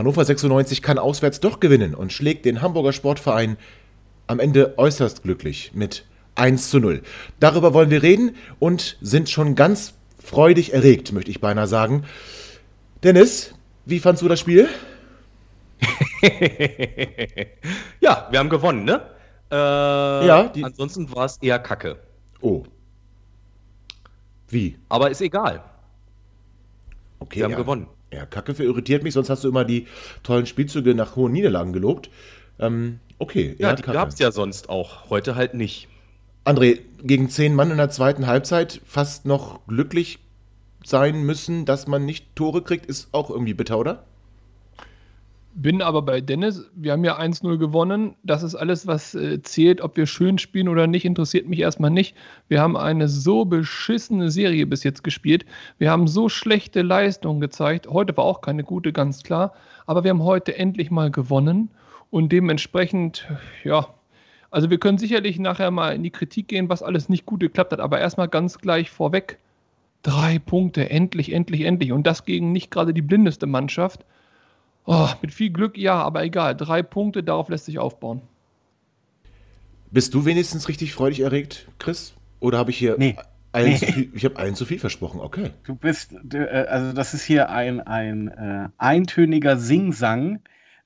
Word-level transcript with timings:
Hannover 0.00 0.24
96 0.24 0.80
kann 0.80 0.98
auswärts 0.98 1.40
doch 1.40 1.60
gewinnen 1.60 1.94
und 1.94 2.10
schlägt 2.10 2.46
den 2.46 2.62
Hamburger 2.62 2.94
Sportverein 2.94 3.58
am 4.28 4.40
Ende 4.40 4.78
äußerst 4.78 5.24
glücklich 5.24 5.72
mit 5.74 6.06
1 6.36 6.70
zu 6.70 6.80
0. 6.80 7.02
Darüber 7.38 7.74
wollen 7.74 7.90
wir 7.90 8.02
reden 8.02 8.34
und 8.58 8.96
sind 9.02 9.28
schon 9.28 9.56
ganz 9.56 9.92
freudig 10.18 10.72
erregt, 10.72 11.12
möchte 11.12 11.30
ich 11.30 11.42
beinahe 11.42 11.66
sagen. 11.66 12.04
Dennis, 13.02 13.52
wie 13.84 13.98
fandst 13.98 14.22
du 14.22 14.28
das 14.28 14.40
Spiel? 14.40 14.70
ja, 18.00 18.26
wir 18.30 18.38
haben 18.38 18.48
gewonnen, 18.48 18.84
ne? 18.84 19.02
Äh, 19.50 19.54
ja. 19.54 20.50
Ansonsten 20.62 21.14
war 21.14 21.26
es 21.26 21.36
eher 21.42 21.58
Kacke. 21.58 21.98
Oh. 22.40 22.62
Wie? 24.48 24.78
Aber 24.88 25.10
ist 25.10 25.20
egal. 25.20 25.62
Okay. 27.18 27.40
Wir 27.40 27.44
haben 27.44 27.50
ja. 27.50 27.58
gewonnen. 27.58 27.86
Ja, 28.12 28.26
Kacke 28.26 28.54
für 28.54 28.64
irritiert 28.64 29.02
mich, 29.02 29.14
sonst 29.14 29.30
hast 29.30 29.44
du 29.44 29.48
immer 29.48 29.64
die 29.64 29.86
tollen 30.22 30.46
Spielzüge 30.46 30.94
nach 30.94 31.16
hohen 31.16 31.32
Niederlagen 31.32 31.72
gelobt. 31.72 32.10
Ähm, 32.58 32.98
okay. 33.18 33.54
Ja, 33.58 33.74
die 33.74 33.82
gab 33.82 34.08
es 34.08 34.18
ja 34.18 34.32
sonst 34.32 34.68
auch. 34.68 35.10
Heute 35.10 35.36
halt 35.36 35.54
nicht. 35.54 35.88
André, 36.44 36.80
gegen 37.02 37.28
zehn 37.28 37.54
Mann 37.54 37.70
in 37.70 37.76
der 37.76 37.90
zweiten 37.90 38.26
Halbzeit 38.26 38.80
fast 38.84 39.26
noch 39.26 39.66
glücklich 39.66 40.18
sein 40.84 41.22
müssen, 41.22 41.66
dass 41.66 41.86
man 41.86 42.04
nicht 42.04 42.34
Tore 42.34 42.62
kriegt, 42.62 42.86
ist 42.86 43.08
auch 43.12 43.30
irgendwie 43.30 43.54
bitter, 43.54 43.78
oder? 43.78 44.04
Bin 45.54 45.82
aber 45.82 46.02
bei 46.02 46.20
Dennis. 46.20 46.70
Wir 46.76 46.92
haben 46.92 47.04
ja 47.04 47.18
1-0 47.18 47.58
gewonnen. 47.58 48.14
Das 48.22 48.44
ist 48.44 48.54
alles, 48.54 48.86
was 48.86 49.16
äh, 49.16 49.42
zählt. 49.42 49.80
Ob 49.80 49.96
wir 49.96 50.06
schön 50.06 50.38
spielen 50.38 50.68
oder 50.68 50.86
nicht, 50.86 51.04
interessiert 51.04 51.48
mich 51.48 51.58
erstmal 51.58 51.90
nicht. 51.90 52.16
Wir 52.48 52.60
haben 52.60 52.76
eine 52.76 53.08
so 53.08 53.44
beschissene 53.44 54.30
Serie 54.30 54.64
bis 54.66 54.84
jetzt 54.84 55.02
gespielt. 55.02 55.44
Wir 55.78 55.90
haben 55.90 56.06
so 56.06 56.28
schlechte 56.28 56.82
Leistungen 56.82 57.40
gezeigt. 57.40 57.88
Heute 57.88 58.16
war 58.16 58.24
auch 58.24 58.42
keine 58.42 58.62
gute, 58.62 58.92
ganz 58.92 59.24
klar. 59.24 59.52
Aber 59.86 60.04
wir 60.04 60.10
haben 60.10 60.22
heute 60.22 60.56
endlich 60.56 60.92
mal 60.92 61.10
gewonnen. 61.10 61.68
Und 62.10 62.30
dementsprechend, 62.30 63.26
ja, 63.64 63.88
also 64.52 64.70
wir 64.70 64.78
können 64.78 64.98
sicherlich 64.98 65.38
nachher 65.40 65.72
mal 65.72 65.94
in 65.94 66.04
die 66.04 66.10
Kritik 66.10 66.46
gehen, 66.46 66.68
was 66.68 66.82
alles 66.82 67.08
nicht 67.08 67.26
gut 67.26 67.40
geklappt 67.40 67.72
hat. 67.72 67.80
Aber 67.80 67.98
erstmal 67.98 68.28
ganz 68.28 68.58
gleich 68.58 68.88
vorweg. 68.88 69.38
Drei 70.02 70.38
Punkte, 70.38 70.90
endlich, 70.90 71.32
endlich, 71.32 71.62
endlich. 71.62 71.90
Und 71.90 72.06
das 72.06 72.24
gegen 72.24 72.52
nicht 72.52 72.70
gerade 72.70 72.94
die 72.94 73.02
blindeste 73.02 73.46
Mannschaft. 73.46 74.04
Oh, 74.92 75.08
mit 75.22 75.32
viel 75.32 75.50
Glück 75.50 75.78
ja, 75.78 76.02
aber 76.02 76.24
egal. 76.24 76.56
Drei 76.56 76.82
Punkte, 76.82 77.22
darauf 77.22 77.48
lässt 77.48 77.66
sich 77.66 77.78
aufbauen. 77.78 78.22
Bist 79.92 80.14
du 80.14 80.24
wenigstens 80.24 80.68
richtig 80.68 80.92
freudig 80.94 81.20
erregt, 81.20 81.68
Chris? 81.78 82.14
Oder 82.40 82.58
habe 82.58 82.72
ich 82.72 82.78
hier 82.78 82.96
nee. 82.98 83.14
allen 83.52 83.70
nee. 83.70 83.76
zu 83.76 83.86
viel, 83.86 84.10
ich 84.12 84.24
habe 84.24 84.36
allen 84.36 84.56
zu 84.56 84.64
viel 84.64 84.80
versprochen, 84.80 85.20
okay. 85.20 85.50
Du 85.62 85.76
bist, 85.76 86.16
äh, 86.34 86.66
also 86.68 86.92
das 86.92 87.14
ist 87.14 87.22
hier 87.22 87.50
ein, 87.50 87.80
ein 87.80 88.26
äh, 88.26 88.68
eintöniger 88.78 89.58
Singsang 89.58 90.40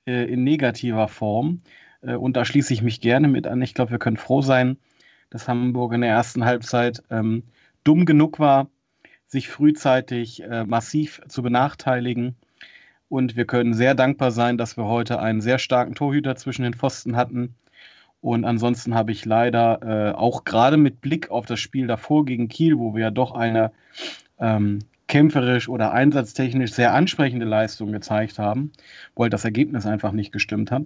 äh, 0.06 0.30
in 0.30 0.44
negativer 0.44 1.08
Form. 1.08 1.62
Äh, 2.02 2.16
und 2.16 2.36
da 2.36 2.44
schließe 2.44 2.74
ich 2.74 2.82
mich 2.82 3.00
gerne 3.00 3.26
mit 3.26 3.46
an. 3.46 3.62
Ich 3.62 3.72
glaube, 3.72 3.92
wir 3.92 3.98
können 3.98 4.18
froh 4.18 4.42
sein, 4.42 4.76
dass 5.30 5.48
Hamburg 5.48 5.94
in 5.94 6.02
der 6.02 6.10
ersten 6.10 6.44
Halbzeit 6.44 7.02
ähm, 7.08 7.44
dumm 7.84 8.04
genug 8.04 8.38
war, 8.38 8.68
sich 9.28 9.48
frühzeitig 9.48 10.42
äh, 10.42 10.64
massiv 10.64 11.22
zu 11.26 11.42
benachteiligen 11.42 12.36
und 13.08 13.36
wir 13.36 13.44
können 13.44 13.74
sehr 13.74 13.94
dankbar 13.94 14.30
sein, 14.30 14.58
dass 14.58 14.76
wir 14.76 14.84
heute 14.84 15.20
einen 15.20 15.40
sehr 15.40 15.58
starken 15.58 15.94
Torhüter 15.94 16.36
zwischen 16.36 16.62
den 16.62 16.74
Pfosten 16.74 17.16
hatten. 17.16 17.54
Und 18.20 18.44
ansonsten 18.44 18.94
habe 18.94 19.12
ich 19.12 19.24
leider 19.24 19.80
äh, 19.82 20.14
auch 20.14 20.44
gerade 20.44 20.76
mit 20.78 21.00
Blick 21.00 21.30
auf 21.30 21.46
das 21.46 21.60
Spiel 21.60 21.86
davor 21.86 22.24
gegen 22.24 22.48
Kiel, 22.48 22.78
wo 22.78 22.94
wir 22.94 23.02
ja 23.02 23.10
doch 23.10 23.32
eine 23.32 23.70
ähm, 24.40 24.78
kämpferisch 25.06 25.68
oder 25.68 25.92
einsatztechnisch 25.92 26.72
sehr 26.72 26.94
ansprechende 26.94 27.44
Leistung 27.44 27.92
gezeigt 27.92 28.38
haben, 28.38 28.72
halt 29.18 29.32
das 29.32 29.44
Ergebnis 29.44 29.86
einfach 29.86 30.12
nicht 30.12 30.32
gestimmt 30.32 30.70
hat, 30.70 30.84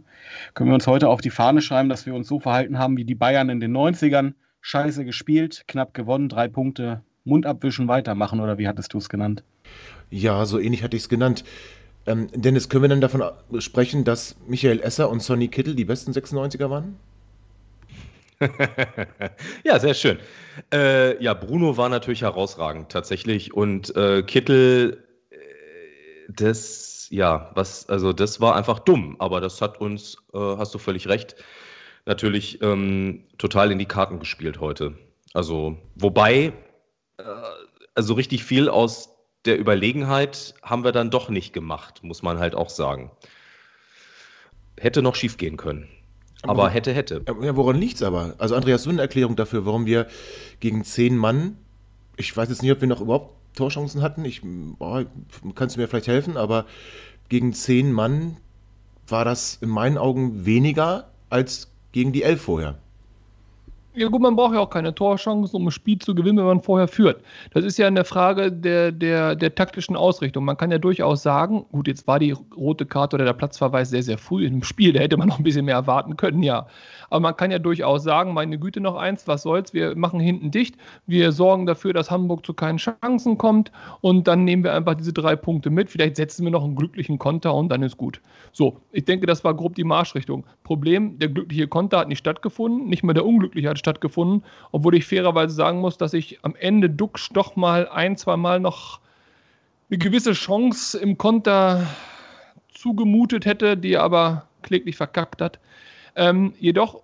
können 0.55 0.71
wir 0.71 0.75
uns 0.75 0.87
heute 0.87 1.09
auf 1.09 1.21
die 1.21 1.31
Fahne 1.31 1.63
schreiben, 1.63 1.89
dass 1.89 2.07
wir 2.07 2.15
uns 2.15 2.27
so 2.27 2.41
verhalten 2.41 2.79
haben 2.79 2.97
wie 2.97 3.05
die 3.05 3.15
Bayern 3.15 3.49
in 3.49 3.61
den 3.61 3.77
90ern. 3.77 4.35
Scheiße 4.61 5.05
gespielt, 5.05 5.65
knapp 5.69 5.95
gewonnen, 5.95 6.29
drei 6.29 6.49
Punkte, 6.49 7.03
Mund 7.25 7.47
abwischen, 7.47 7.87
weitermachen 7.87 8.41
oder 8.41 8.59
wie 8.59 8.67
hattest 8.67 8.93
du 8.93 8.99
es 8.99 9.09
genannt? 9.09 9.45
Ja, 10.11 10.45
so 10.47 10.59
ähnlich 10.59 10.83
hatte 10.83 10.97
ich 10.97 11.05
es 11.05 11.09
genannt. 11.09 11.45
Ähm, 12.09 12.29
Dennis, 12.33 12.71
können 12.71 12.85
wir 12.85 12.89
denn 12.89 13.03
davon 13.03 13.23
sprechen, 13.59 14.05
dass 14.05 14.35
Michael 14.47 14.81
Esser 14.81 15.11
und 15.11 15.23
Sonny 15.23 15.49
Kittel 15.49 15.75
die 15.75 15.85
besten 15.85 16.13
96er 16.13 16.71
waren? 16.71 16.97
ja, 19.65 19.79
sehr 19.79 19.93
schön. 19.93 20.19
Äh, 20.73 21.23
ja, 21.23 21.35
Bruno 21.35 21.77
war 21.77 21.91
natürlich 21.91 22.23
herausragend, 22.23 22.91
tatsächlich. 22.91 23.53
Und 23.53 23.95
äh, 23.95 24.23
Kittel, 24.23 25.05
äh, 25.31 25.37
das, 26.29 27.09
ja, 27.11 27.51
was, 27.55 27.87
also 27.91 28.15
das 28.15 28.41
war 28.41 28.57
einfach 28.57 28.79
dumm, 28.79 29.17
aber 29.19 29.43
das 29.43 29.61
hat 29.61 29.79
uns, 29.79 30.17
äh, 30.33 30.39
hast 30.39 30.73
du 30.75 30.79
völlig 30.79 31.09
recht, 31.09 31.37
natürlich 32.07 32.63
ähm, 32.63 33.25
total 33.37 33.71
in 33.71 33.79
die 33.79 33.87
Karten 33.87 34.19
gespielt 34.19 34.61
heute. 34.61 34.97
Also, 35.35 35.77
wobei, 35.95 36.55
äh, 37.19 37.23
also 37.95 38.15
richtig 38.15 38.45
viel 38.45 38.71
aus 38.71 39.18
der 39.49 39.59
Überlegenheit 39.59 40.55
haben 40.63 40.85
wir 40.85 40.93
dann 40.93 41.11
doch 41.11 41.31
nicht 41.31 41.53
gemacht, 41.53 42.05
muss 42.05 42.23
man 42.23 42.39
halt 42.39 42.55
auch 42.55 42.71
sagen. 42.71 43.11
Hätte 44.79 45.03
noch 45.03 45.17
schief 45.17 45.39
gehen 45.39 45.57
können. 45.57 45.89
Aber, 46.43 46.65
aber 46.65 46.71
hätte, 46.71 46.93
hätte. 46.93 47.25
Ja, 47.27 47.57
woran 47.57 47.77
liegt 47.77 47.97
es 47.97 48.03
aber? 48.03 48.35
Also, 48.39 48.55
Andreas, 48.55 48.85
so 48.85 48.91
eine 48.91 49.01
Erklärung 49.01 49.35
dafür, 49.35 49.67
warum 49.67 49.87
wir 49.87 50.07
gegen 50.61 50.85
zehn 50.85 51.17
Mann, 51.17 51.57
ich 52.17 52.37
weiß 52.37 52.49
jetzt 52.49 52.63
nicht, 52.63 52.71
ob 52.71 52.81
wir 52.81 52.89
noch 52.89 53.01
überhaupt 53.01 53.35
Torchancen 53.57 54.03
hatten, 54.03 54.25
ich, 54.25 54.43
oh, 54.79 55.03
kannst 55.55 55.75
du 55.75 55.81
mir 55.81 55.89
vielleicht 55.89 56.07
helfen, 56.07 56.37
aber 56.37 56.67
gegen 57.29 57.53
zehn 57.55 57.91
Mann 57.91 58.37
war 59.09 59.25
das 59.25 59.59
in 59.61 59.69
meinen 59.69 59.99
Augen 59.99 60.45
weniger 60.45 61.11
als 61.31 61.73
gegen 61.93 62.13
die 62.13 62.23
elf 62.23 62.43
vorher. 62.43 62.79
Ja 63.99 64.07
gut, 64.07 64.23
man 64.23 64.37
braucht 64.37 64.55
ja 64.55 64.61
auch 64.61 64.71
keine 64.71 64.95
Torchancen, 64.95 65.57
um 65.57 65.67
ein 65.67 65.73
Spiel 65.73 65.99
zu 65.99 66.15
gewinnen, 66.15 66.39
wenn 66.39 66.45
man 66.45 66.63
vorher 66.63 66.87
führt. 66.87 67.21
Das 67.53 67.65
ist 67.65 67.79
ja 67.79 67.89
eine 67.89 68.05
Frage 68.05 68.53
der, 68.53 68.93
der, 68.93 69.35
der 69.35 69.53
taktischen 69.57 69.97
Ausrichtung. 69.97 70.45
Man 70.45 70.57
kann 70.57 70.71
ja 70.71 70.79
durchaus 70.79 71.25
sagen, 71.25 71.67
gut, 71.73 71.89
jetzt 71.89 72.07
war 72.07 72.21
die 72.21 72.31
rote 72.57 72.87
Karte 72.87 73.17
oder 73.17 73.25
der 73.25 73.33
Platzverweis 73.33 73.91
sehr, 73.91 74.05
sehr 74.05 74.17
früh 74.17 74.47
im 74.47 74.63
Spiel, 74.63 74.93
da 74.93 75.01
hätte 75.01 75.17
man 75.17 75.27
noch 75.27 75.39
ein 75.39 75.43
bisschen 75.43 75.65
mehr 75.65 75.75
erwarten 75.75 76.17
können, 76.17 76.45
ja. 76.45 76.69
Aber 77.11 77.21
man 77.21 77.37
kann 77.37 77.51
ja 77.51 77.59
durchaus 77.59 78.05
sagen, 78.05 78.35
meine 78.35 78.57
Güte, 78.59 78.81
noch 78.81 78.95
eins, 78.95 79.27
was 79.27 79.43
soll's, 79.43 79.75
wir 79.75 79.97
machen 79.97 80.21
hinten 80.21 80.53
dicht, 80.53 80.77
wir 81.07 81.33
sorgen 81.33 81.67
dafür, 81.67 81.93
dass 81.93 82.09
Hamburg 82.09 82.47
zu 82.47 82.55
keinen 82.55 82.79
Chancen 82.79 83.37
kommt 83.37 83.73
und 84.01 84.29
dann 84.29 84.45
nehmen 84.45 84.63
wir 84.63 84.75
einfach 84.75 84.95
diese 84.95 85.13
drei 85.13 85.35
Punkte 85.35 85.71
mit. 85.71 85.91
Vielleicht 85.91 86.15
setzen 86.15 86.45
wir 86.45 86.53
noch 86.53 86.63
einen 86.63 86.77
glücklichen 86.77 87.19
Konter 87.19 87.53
und 87.53 87.69
dann 87.71 87.83
ist 87.83 87.97
gut. 87.97 88.21
So, 88.53 88.77
ich 88.93 89.07
denke, 89.07 89.27
das 89.27 89.43
war 89.43 89.55
grob 89.55 89.75
die 89.75 89.85
Marschrichtung. 89.85 90.45
Problem, 90.63 91.19
der 91.19 91.31
glückliche 91.31 91.67
Konter 91.67 91.99
hat 91.99 92.09
nicht 92.09 92.19
stattgefunden, 92.19 92.89
nicht 92.89 93.03
mal 93.03 93.15
der 93.15 93.27
unglückliche 93.27 93.71
hat 93.71 93.79
stattgefunden 93.79 93.88
stattgefunden, 93.89 94.45
obwohl 94.71 94.95
ich 94.95 95.07
fairerweise 95.07 95.55
sagen 95.55 95.81
muss, 95.81 95.97
dass 95.97 96.13
ich 96.13 96.39
am 96.43 96.55
Ende 96.55 96.91
Duxch 96.91 97.31
doch 97.33 97.57
mal 97.57 97.89
ein, 97.89 98.17
zwei 98.17 98.37
Mal 98.37 98.61
noch 98.61 99.01
eine 99.91 99.99
gewisse 99.99 100.33
Chance 100.33 100.99
im 100.99 101.17
Konter 101.17 101.87
zugemutet 102.75 103.47
hätte, 103.47 103.77
die 103.77 103.95
er 103.95 104.03
aber 104.03 104.47
kläglich 104.63 104.97
verkackt 104.97 105.41
hat. 105.41 105.59
Ähm, 106.15 106.53
jedoch 106.59 107.03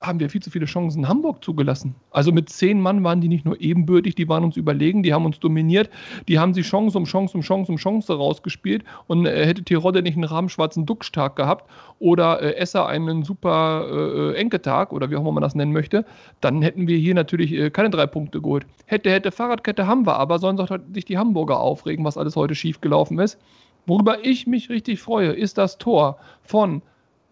haben 0.00 0.18
wir 0.18 0.30
viel 0.30 0.40
zu 0.40 0.50
viele 0.50 0.64
Chancen 0.64 1.08
Hamburg 1.08 1.44
zugelassen. 1.44 1.94
Also 2.10 2.32
mit 2.32 2.48
zehn 2.48 2.80
Mann 2.80 3.04
waren 3.04 3.20
die 3.20 3.28
nicht 3.28 3.44
nur 3.44 3.60
ebenbürtig, 3.60 4.14
die 4.14 4.28
waren 4.30 4.44
uns 4.44 4.56
überlegen, 4.56 5.02
die 5.02 5.12
haben 5.12 5.26
uns 5.26 5.38
dominiert, 5.40 5.90
die 6.26 6.38
haben 6.38 6.54
sie 6.54 6.62
Chance 6.62 6.96
um 6.96 7.04
Chance 7.04 7.36
um 7.36 7.42
Chance 7.42 7.70
um 7.70 7.76
Chance 7.76 8.14
rausgespielt 8.14 8.82
und 9.08 9.26
äh, 9.26 9.44
hätte 9.44 9.62
Tirode 9.62 10.02
nicht 10.02 10.14
einen 10.14 10.24
rahmenschwarzen 10.24 10.86
Duxtag 10.86 11.36
gehabt 11.36 11.70
oder 11.98 12.40
äh, 12.40 12.56
Esser 12.56 12.86
einen 12.86 13.24
super 13.24 14.32
äh, 14.32 14.36
Enke-Tag 14.36 14.94
oder 14.94 15.10
wie 15.10 15.16
auch 15.16 15.20
immer 15.20 15.32
man 15.32 15.42
das 15.42 15.54
nennen 15.54 15.72
möchte, 15.72 16.06
dann 16.40 16.62
hätten 16.62 16.88
wir 16.88 16.96
hier 16.96 17.14
natürlich 17.14 17.52
äh, 17.52 17.68
keine 17.68 17.90
drei 17.90 18.06
Punkte 18.06 18.40
geholt. 18.40 18.66
Hätte, 18.86 19.10
hätte, 19.10 19.30
Fahrradkette 19.30 19.86
haben 19.86 20.06
wir, 20.06 20.16
aber 20.16 20.38
sollen 20.38 20.58
sich 20.94 21.04
die 21.04 21.18
Hamburger 21.18 21.60
aufregen, 21.60 22.06
was 22.06 22.16
alles 22.16 22.36
heute 22.36 22.54
schief 22.54 22.80
gelaufen 22.80 23.18
ist. 23.18 23.38
Worüber 23.86 24.24
ich 24.24 24.46
mich 24.46 24.70
richtig 24.70 25.00
freue, 25.00 25.32
ist 25.32 25.58
das 25.58 25.76
Tor 25.76 26.16
von 26.42 26.80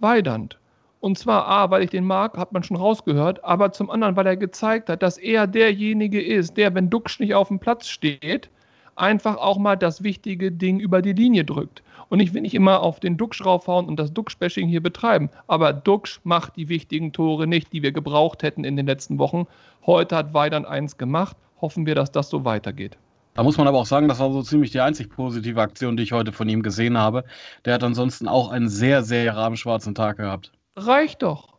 Weidand. 0.01 0.58
Und 1.01 1.17
zwar 1.19 1.47
A, 1.47 1.71
weil 1.71 1.85
ich 1.85 1.91
den 1.91 2.05
mag, 2.05 2.37
hat 2.37 2.53
man 2.53 2.63
schon 2.63 2.77
rausgehört, 2.77 3.45
aber 3.45 3.73
zum 3.73 3.91
anderen, 3.91 4.17
weil 4.17 4.27
er 4.27 4.37
gezeigt 4.37 4.89
hat, 4.89 5.03
dass 5.03 5.17
er 5.17 5.47
derjenige 5.47 6.21
ist, 6.21 6.57
der, 6.57 6.75
wenn 6.75 6.91
Duxch 6.91 7.21
nicht 7.21 7.35
auf 7.35 7.49
dem 7.49 7.61
Platz 7.61 7.87
steht, 7.89 8.51
einfach 8.97 9.37
auch 9.37 9.59
mal 9.59 9.77
das 9.77 10.03
wichtige 10.03 10.51
Ding 10.51 10.81
über 10.81 11.03
die 11.03 11.13
Linie 11.13 11.45
drückt. 11.45 11.83
Und 12.09 12.21
ich 12.21 12.35
will 12.35 12.43
nicht 12.43 12.55
immer 12.55 12.83
auf 12.83 13.01
den 13.01 13.17
Duxch 13.17 13.45
raufhauen 13.45 13.87
und 13.87 13.99
das 13.99 14.13
Duxch-Bashing 14.13 14.67
hier 14.67 14.83
betreiben. 14.83 15.31
Aber 15.47 15.73
Duxch 15.73 16.21
macht 16.25 16.57
die 16.57 16.69
wichtigen 16.69 17.13
Tore 17.13 17.47
nicht, 17.47 17.73
die 17.73 17.83
wir 17.83 17.93
gebraucht 17.93 18.43
hätten 18.43 18.65
in 18.65 18.77
den 18.77 18.87
letzten 18.87 19.19
Wochen. 19.19 19.47
Heute 19.87 20.17
hat 20.17 20.35
Weidand 20.35 20.67
eins 20.67 20.97
gemacht. 20.97 21.37
Hoffen 21.61 21.87
wir, 21.87 21.95
dass 21.95 22.11
das 22.11 22.31
so 22.31 22.45
weitergeht. 22.45 22.97
Da 23.35 23.43
muss 23.43 23.59
man 23.59 23.69
aber 23.69 23.79
auch 23.79 23.87
sagen, 23.87 24.09
das 24.09 24.19
war 24.19 24.33
so 24.33 24.43
ziemlich 24.43 24.73
die 24.73 24.81
einzig 24.81 25.11
positive 25.11 25.61
Aktion, 25.61 25.97
die 25.97 26.03
ich 26.03 26.13
heute 26.13 26.33
von 26.33 26.49
ihm 26.49 26.63
gesehen 26.63 26.99
habe. 26.99 27.25
Der 27.65 27.75
hat 27.75 27.85
ansonsten 27.85 28.27
auch 28.27 28.51
einen 28.51 28.69
sehr, 28.69 29.03
sehr 29.03 29.37
rabenschwarzen 29.37 29.95
Tag 29.95 30.17
gehabt. 30.17 30.51
Reicht 30.87 31.23
doch. 31.23 31.59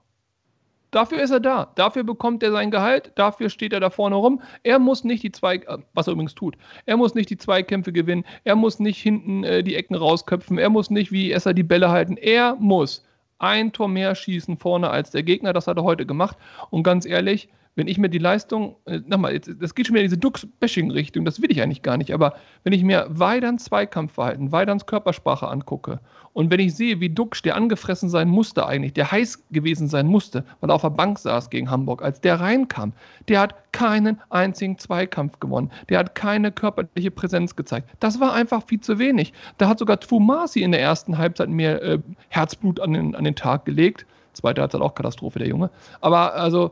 Dafür 0.92 1.22
ist 1.22 1.30
er 1.30 1.40
da. 1.40 1.72
Dafür 1.76 2.04
bekommt 2.04 2.42
er 2.42 2.52
sein 2.52 2.72
Gehalt. 2.72 3.12
Dafür 3.16 3.50
steht 3.50 3.74
er 3.74 3.80
da 3.80 3.92
vorne 3.92 4.16
rum. 4.16 4.42
Er 4.64 4.80
muss 4.80 5.04
nicht 5.04 5.22
die 5.22 5.32
zwei, 5.32 5.58
äh, 5.58 5.78
was 5.94 6.08
er 6.08 6.14
übrigens 6.14 6.34
tut. 6.34 6.56
Er 6.86 6.98
muss 6.98 7.14
nicht 7.14 7.30
die 7.30 7.38
Zweikämpfe 7.38 7.92
gewinnen. 7.92 8.26
Er 8.44 8.56
muss 8.56 8.80
nicht 8.80 9.00
hinten 9.00 9.44
äh, 9.44 9.64
die 9.64 9.76
Ecken 9.76 9.96
rausköpfen. 9.96 10.58
Er 10.58 10.70
muss 10.70 10.90
nicht 10.90 11.12
wie 11.12 11.32
Esser 11.32 11.54
die 11.54 11.64
Bälle 11.64 11.90
halten. 11.90 12.18
Er 12.18 12.56
muss 12.56 13.06
ein 13.38 13.72
Tor 13.72 13.88
mehr 13.88 14.16
schießen 14.16 14.58
vorne 14.58 14.90
als 14.90 15.12
der 15.12 15.24
Gegner. 15.24 15.54
Das 15.54 15.68
hat 15.68 15.78
er 15.78 15.84
heute 15.84 16.06
gemacht. 16.06 16.38
Und 16.72 16.84
ganz 16.84 17.06
ehrlich, 17.06 17.50
wenn 17.76 17.88
ich 17.88 17.98
mir 17.98 18.10
die 18.10 18.18
Leistung, 18.18 18.76
äh, 18.86 19.00
nochmal, 19.06 19.40
das 19.40 19.74
geht 19.74 19.88
schon 19.88 19.94
wieder 19.94 20.04
in 20.04 20.10
diese 20.10 20.20
Dux-Bashing-Richtung, 20.20 21.24
das 21.26 21.42
will 21.42 21.52
ich 21.52 21.62
eigentlich 21.62 21.82
gar 21.82 21.98
nicht, 21.98 22.14
aber 22.14 22.36
wenn 22.64 22.74
ich 22.74 22.84
mir 22.84 23.08
Weidans 23.10 23.66
Zweikampfverhalten, 23.66 24.52
Weidans 24.52 24.86
Körpersprache 24.86 25.48
angucke 25.48 26.00
und 26.34 26.52
wenn 26.52 26.60
ich 26.60 26.76
sehe, 26.76 27.00
wie 27.00 27.10
Dux, 27.10 27.42
der 27.42 27.56
angefressen 27.56 28.10
sein 28.10 28.30
musste 28.30 28.66
eigentlich, 28.66 28.94
der 28.94 29.12
heiß 29.12 29.46
gewesen 29.52 29.88
sein 29.88 30.08
musste, 30.08 30.44
weil 30.60 30.70
er 30.70 30.76
auf 30.76 30.82
der 30.82 30.90
Bank 30.90 31.20
saß 31.20 31.50
gegen 31.50 31.72
Hamburg, 31.72 32.02
als 32.02 32.22
der 32.22 32.40
reinkam, 32.40 32.94
der 33.28 33.42
hat 33.42 33.56
keinen 33.72 34.20
einzigen 34.30 34.78
Zweikampf 34.78 35.40
gewonnen, 35.40 35.72
der 35.90 36.00
hat 36.00 36.16
keine 36.16 36.52
körperliche 36.52 37.12
Präsenz 37.12 37.56
gezeigt. 37.56 37.90
Das 38.00 38.20
war 38.20 38.34
einfach 38.34 38.64
viel 38.66 38.80
zu 38.80 39.00
wenig. 39.00 39.34
Da 39.58 39.70
hat 39.70 39.80
sogar 39.80 40.00
Twumasi 40.00 40.62
in 40.62 40.72
der 40.72 40.82
ersten 40.82 41.18
Halbzeit 41.18 41.50
mehr 41.50 41.82
äh, 41.82 42.00
Herzblut 42.30 42.80
an 42.80 42.94
den, 42.94 43.16
an 43.16 43.24
den 43.24 43.36
Tag 43.36 43.66
gelegt. 43.66 44.06
Zweite 44.34 44.62
Halbzeit 44.62 44.82
auch 44.82 44.96
Katastrophe, 44.96 45.40
der 45.40 45.48
Junge. 45.48 45.70
Aber 46.02 46.36
also, 46.36 46.72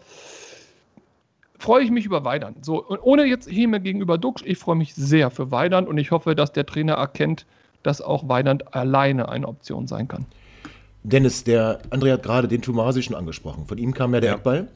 freue 1.58 1.84
ich 1.84 1.92
mich 1.92 2.06
über 2.06 2.24
Weidand. 2.24 2.64
So, 2.66 2.84
und 2.84 3.00
ohne 3.02 3.26
jetzt 3.26 3.50
Häme 3.50 3.80
gegenüber 3.80 4.18
Dux, 4.18 4.42
ich 4.46 4.58
freue 4.58 4.76
mich 4.76 4.94
sehr 4.94 5.32
für 5.32 5.52
Weidand 5.52 5.88
und 5.88 5.98
ich 5.98 6.12
hoffe, 6.12 6.36
dass 6.36 6.52
der 6.52 6.66
Trainer 6.66 6.94
erkennt, 6.94 7.46
dass 7.84 8.02
auch 8.02 8.28
Weidand 8.28 8.76
alleine 8.76 9.30
eine 9.30 9.48
Option 9.48 9.88
sein 9.88 10.08
kann. 10.08 10.26
Dennis, 11.04 11.44
der 11.44 11.82
André 11.90 12.12
hat 12.12 12.24
gerade 12.24 12.48
den 12.48 12.62
Tumasi 12.62 13.02
schon 13.02 13.16
angesprochen. 13.16 13.66
Von 13.66 13.78
ihm 13.78 13.94
kam 13.94 14.14
ja 14.14 14.20
der 14.20 14.32
ja. 14.32 14.36
Eckball, 14.38 14.68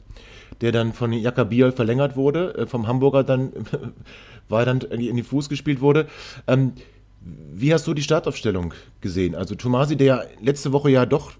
der 0.60 0.72
dann 0.72 0.92
von 0.92 1.12
Jakabiol 1.12 1.72
verlängert 1.72 2.16
wurde, 2.16 2.54
äh, 2.56 2.66
vom 2.66 2.86
Hamburger 2.86 3.22
dann 3.22 3.52
Weidand 4.48 4.84
in 4.84 5.16
die 5.16 5.22
Fuß 5.22 5.48
gespielt 5.48 5.80
wurde. 5.80 6.06
Ähm, 6.46 6.72
wie 7.20 7.72
hast 7.72 7.86
du 7.86 7.94
die 7.94 8.02
Startaufstellung 8.02 8.74
gesehen? 9.00 9.34
Also 9.34 9.54
Tumasi, 9.54 9.96
der 9.96 10.26
letzte 10.40 10.72
Woche 10.72 10.90
ja 10.90 11.06
doch 11.06 11.32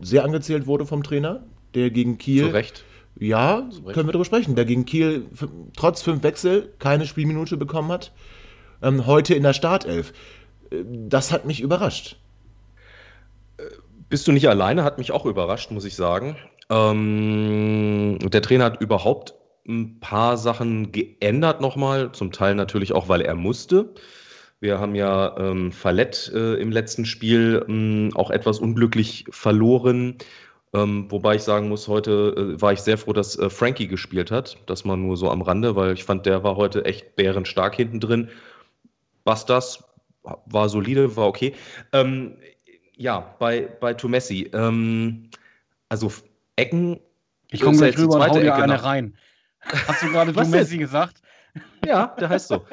sehr 0.00 0.24
angezählt 0.24 0.66
wurde 0.66 0.86
vom 0.86 1.02
Trainer, 1.02 1.44
der 1.74 1.90
gegen 1.90 2.18
Kiel. 2.18 2.46
Zu 2.46 2.52
Recht 2.52 2.84
ja, 3.18 3.68
können 3.92 4.08
wir 4.08 4.12
darüber 4.12 4.24
sprechen. 4.24 4.54
Der 4.54 4.64
gegen 4.64 4.84
Kiel 4.84 5.26
trotz 5.76 6.02
fünf 6.02 6.22
Wechsel 6.22 6.72
keine 6.78 7.06
Spielminute 7.06 7.56
bekommen 7.56 7.92
hat. 7.92 8.12
Ähm, 8.82 9.06
heute 9.06 9.34
in 9.34 9.42
der 9.42 9.52
Startelf. 9.52 10.12
Äh, 10.70 10.84
das 10.86 11.32
hat 11.32 11.44
mich 11.44 11.60
überrascht. 11.60 12.16
Bist 14.08 14.26
du 14.28 14.32
nicht 14.32 14.48
alleine? 14.48 14.84
Hat 14.84 14.98
mich 14.98 15.12
auch 15.12 15.24
überrascht, 15.24 15.70
muss 15.70 15.84
ich 15.84 15.94
sagen. 15.94 16.36
Ähm, 16.68 18.18
der 18.20 18.42
Trainer 18.42 18.64
hat 18.64 18.80
überhaupt 18.80 19.34
ein 19.66 20.00
paar 20.00 20.36
Sachen 20.36 20.92
geändert 20.92 21.60
nochmal. 21.60 22.12
Zum 22.12 22.32
Teil 22.32 22.54
natürlich 22.54 22.92
auch, 22.92 23.08
weil 23.08 23.20
er 23.20 23.34
musste. 23.34 23.94
Wir 24.60 24.78
haben 24.78 24.94
ja 24.94 25.36
ähm, 25.38 25.72
Fallett 25.72 26.30
äh, 26.34 26.54
im 26.54 26.70
letzten 26.70 27.04
Spiel 27.04 27.64
ähm, 27.68 28.10
auch 28.14 28.30
etwas 28.30 28.58
unglücklich 28.58 29.24
verloren. 29.30 30.18
Ähm, 30.74 31.10
wobei 31.10 31.34
ich 31.34 31.42
sagen 31.42 31.68
muss, 31.68 31.86
heute 31.86 32.54
äh, 32.56 32.60
war 32.60 32.72
ich 32.72 32.80
sehr 32.80 32.96
froh, 32.96 33.12
dass 33.12 33.38
äh, 33.38 33.50
Frankie 33.50 33.88
gespielt 33.88 34.30
hat. 34.30 34.56
Das 34.66 34.84
mal 34.84 34.96
nur 34.96 35.16
so 35.16 35.30
am 35.30 35.42
Rande, 35.42 35.76
weil 35.76 35.92
ich 35.92 36.04
fand, 36.04 36.24
der 36.24 36.42
war 36.44 36.56
heute 36.56 36.84
echt 36.86 37.14
bärenstark 37.16 37.74
hinten 37.74 38.00
drin. 38.00 38.30
Bastas 39.24 39.84
war 40.46 40.68
solide, 40.68 41.16
war 41.16 41.26
okay. 41.26 41.54
Ähm, 41.92 42.38
ja, 42.96 43.34
bei, 43.38 43.68
bei 43.80 43.94
Tomessi. 43.94 44.50
Ähm, 44.54 45.30
also 45.88 46.10
Ecken. 46.56 47.00
Ich 47.50 47.60
komme 47.60 47.76
gleich 47.76 47.98
rüber 47.98 48.14
und 48.14 48.28
hau 48.28 48.38
dir 48.38 48.54
eine 48.54 48.82
rein. 48.82 49.16
Hast 49.60 50.02
du 50.02 50.10
gerade 50.10 50.32
Tomessi 50.32 50.78
gesagt? 50.78 51.20
Ja, 51.84 52.06
der 52.18 52.30
heißt 52.30 52.48
so. 52.48 52.64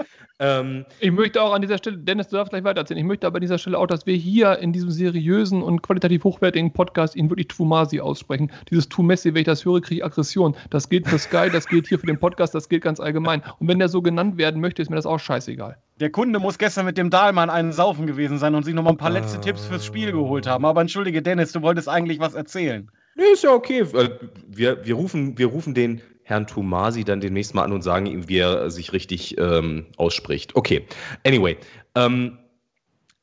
Ähm, 0.42 0.86
ich 1.02 1.12
möchte 1.12 1.42
auch 1.42 1.54
an 1.54 1.62
dieser 1.62 1.78
Stelle, 1.78 1.98
Dennis, 1.98 2.30
du 2.30 2.38
darfst 2.38 2.52
gleich 2.52 2.64
weitererzählen, 2.64 2.98
ich 2.98 3.06
möchte 3.06 3.28
aber 3.28 3.38
an 3.38 3.42
dieser 3.42 3.58
Stelle 3.58 3.78
auch, 3.78 3.88
dass 3.88 4.06
wir 4.06 4.16
hier 4.16 4.58
in 4.60 4.72
diesem 4.72 4.90
seriösen 4.90 5.62
und 5.62 5.82
qualitativ 5.82 6.24
hochwertigen 6.24 6.72
Podcast 6.72 7.18
ihn 7.18 7.30
wirklich 7.30 7.50
Tumasi 7.50 8.00
aussprechen. 8.00 8.50
Dieses 8.70 8.88
Tumessi, 8.88 9.34
wenn 9.34 9.42
ich 9.42 9.46
das 9.46 9.66
höre, 9.66 9.82
kriege 9.82 10.00
ich 10.00 10.06
Aggression. 10.06 10.56
Das 10.70 10.88
gilt 10.88 11.08
für 11.08 11.20
Sky, 11.20 11.50
das 11.52 11.68
gilt 11.68 11.88
hier 11.88 12.00
für 12.00 12.08
den 12.08 12.20
Podcast, 12.20 12.56
das 12.56 12.70
gilt 12.70 12.84
ganz 12.84 13.02
allgemein. 13.02 13.44
Und 13.60 13.68
wenn 13.68 13.80
der 13.80 13.90
so 13.90 14.02
genannt 14.02 14.38
werden 14.38 14.62
möchte, 14.62 14.82
ist 14.82 14.90
mir 14.90 14.96
das 14.96 15.06
auch 15.06 15.20
scheißegal. 15.20 15.78
Der 16.00 16.10
Kunde 16.10 16.40
muss 16.40 16.58
gestern 16.58 16.86
mit 16.86 16.98
dem 16.98 17.10
Dahlmann 17.10 17.50
einen 17.50 17.74
Saufen 17.74 18.08
gewesen 18.08 18.38
sein 18.38 18.56
und 18.56 18.64
sich 18.64 18.74
nochmal 18.74 18.94
ein 18.94 18.98
paar 18.98 19.10
letzte 19.10 19.40
uh. 19.40 19.42
Tipps 19.42 19.66
fürs 19.66 19.86
Spiel 19.86 20.14
geholt 20.14 20.48
haben. 20.48 20.64
Aber 20.64 20.80
entschuldige, 20.80 21.22
Dennis, 21.22 21.52
du 21.52 21.62
wolltest 21.62 21.90
eigentlich 21.90 22.20
was 22.20 22.36
erzählen. 22.36 22.90
Nee, 23.16 23.34
ist 23.34 23.44
ja 23.44 23.52
okay. 23.52 23.82
Äh, 23.82 24.10
wir, 24.48 24.86
wir, 24.86 24.96
rufen, 24.96 25.38
wir 25.38 25.48
rufen 25.48 25.74
den 25.74 26.02
Herrn 26.30 26.46
Tumasi 26.46 27.04
dann 27.04 27.22
demnächst 27.22 27.56
mal 27.56 27.64
an 27.64 27.74
und 27.74 27.82
sagen 27.82 28.06
ihm, 28.06 28.30
wie 28.30 28.38
er 28.38 28.70
sich 28.70 28.94
richtig 28.94 29.38
ähm, 29.40 29.88
ausspricht. 29.98 30.56
Okay, 30.56 30.86
anyway. 31.26 31.58
Ähm, 31.96 32.38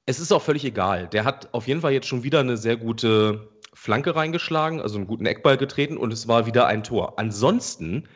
es 0.07 0.19
ist 0.19 0.33
auch 0.33 0.43
völlig 0.43 0.65
egal. 0.65 1.07
Der 1.09 1.25
hat 1.25 1.49
auf 1.53 1.69
jeden 1.69 1.81
Fall 1.81 1.93
jetzt 1.93 2.09
schon 2.09 2.25
wieder 2.25 2.41
eine 2.41 2.57
sehr 2.57 2.77
gute 2.77 3.49
Flanke 3.75 4.17
reingeschlagen, 4.17 4.81
also 4.81 4.97
einen 4.97 5.07
guten 5.07 5.27
Eckball 5.27 5.57
getreten 5.57 5.97
und 5.97 6.13
es 6.13 6.27
war 6.27 6.47
wieder 6.47 6.67
ein 6.67 6.83
Tor. 6.83 7.19
Ansonsten 7.19 8.09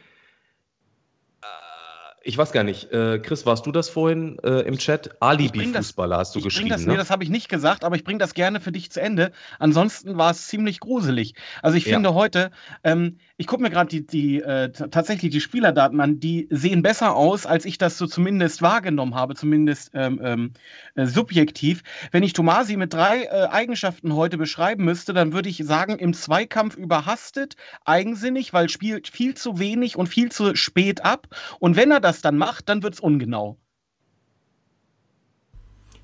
ich 2.23 2.37
weiß 2.37 2.53
gar 2.53 2.65
nicht. 2.65 2.93
Äh, 2.93 3.19
Chris, 3.19 3.47
warst 3.47 3.67
du 3.67 3.73
das 3.73 3.89
vorhin 3.89 4.39
äh, 4.43 4.61
im 4.61 4.77
Chat? 4.77 5.11
Alibi-Fußballer 5.21 6.19
hast 6.19 6.35
du 6.35 6.43
geschrieben. 6.43 6.69
Das, 6.69 6.83
ne? 6.83 6.93
Nee, 6.93 6.97
das 6.99 7.11
habe 7.11 7.25
ich 7.25 7.31
nicht 7.31 7.49
gesagt, 7.49 7.83
aber 7.83 7.97
ich 7.97 8.05
bringe 8.05 8.19
das 8.19 8.35
gerne 8.35 8.61
für 8.61 8.73
dich 8.73 8.91
zu 8.91 9.01
Ende. 9.01 9.33
Ansonsten 9.59 10.19
war 10.19 10.31
es 10.31 10.47
ziemlich 10.47 10.81
gruselig. 10.81 11.35
Also 11.63 11.79
ich 11.79 11.85
finde 11.85 12.11
ja. 12.11 12.15
heute, 12.15 12.51
ähm, 12.85 13.19
ich 13.41 13.47
gucke 13.47 13.63
mir 13.63 13.71
gerade 13.71 13.89
die, 13.89 14.07
die 14.07 14.43
äh, 14.43 14.71
tatsächlich 14.71 15.33
die 15.33 15.41
Spielerdaten 15.41 15.99
an, 16.03 16.21
die 16.21 16.47
sehen 16.51 16.83
besser 16.83 17.17
aus, 17.17 17.47
als 17.47 17.65
ich 17.65 17.79
das 17.79 17.97
so 17.97 18.07
zumindest 18.07 18.61
wahrgenommen 18.61 19.15
habe, 19.15 19.35
zumindest 19.35 19.93
ähm, 19.95 20.21
ähm, 20.23 20.53
äh, 20.95 21.07
subjektiv. 21.07 21.83
Wenn 22.13 22.23
ich 22.23 22.35
Tomasi 22.35 22.77
mit 22.77 22.93
drei 22.93 23.23
äh, 23.23 23.47
Eigenschaften 23.51 24.15
heute 24.15 24.37
beschreiben 24.37 24.85
müsste, 24.85 25.15
dann 25.15 25.33
würde 25.33 25.49
ich 25.49 25.57
sagen, 25.57 25.99
im 25.99 26.13
Zweikampf 26.13 26.77
überhastet, 26.77 27.57
eigensinnig, 27.87 28.53
weil 28.53 28.69
spielt 28.69 29.09
viel 29.09 29.35
zu 29.35 29.59
wenig 29.59 29.97
und 29.97 30.09
viel 30.11 30.31
zu 30.31 30.55
spät 30.55 31.03
ab. 31.07 31.27
Und 31.61 31.77
wenn 31.77 31.91
er 31.91 32.01
das 32.01 32.21
dann 32.21 32.37
macht, 32.37 32.69
dann 32.69 32.83
wird 32.83 32.93
es 32.93 33.01
ungenau. 33.01 33.57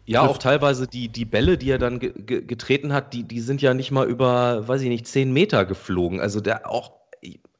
Ja, 0.07 0.23
auch 0.23 0.39
teilweise 0.39 0.87
die, 0.87 1.09
die 1.09 1.27
Bälle, 1.27 1.59
die 1.59 1.69
er 1.69 1.79
dann 1.79 1.99
ge 1.99 2.13
getreten 2.17 2.95
hat, 2.95 3.13
die, 3.13 3.25
die 3.25 3.41
sind 3.41 3.61
ja 3.61 3.75
nicht 3.75 3.91
mal 3.91 4.09
über, 4.09 4.67
weiß 4.67 4.81
ich 4.81 4.89
nicht, 4.89 5.07
zehn 5.07 5.35
Meter 5.35 5.67
geflogen. 5.67 6.19
Also 6.19 6.41
der 6.41 6.71
auch 6.71 6.93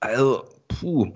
also, 0.01 0.45
puh. 0.69 1.13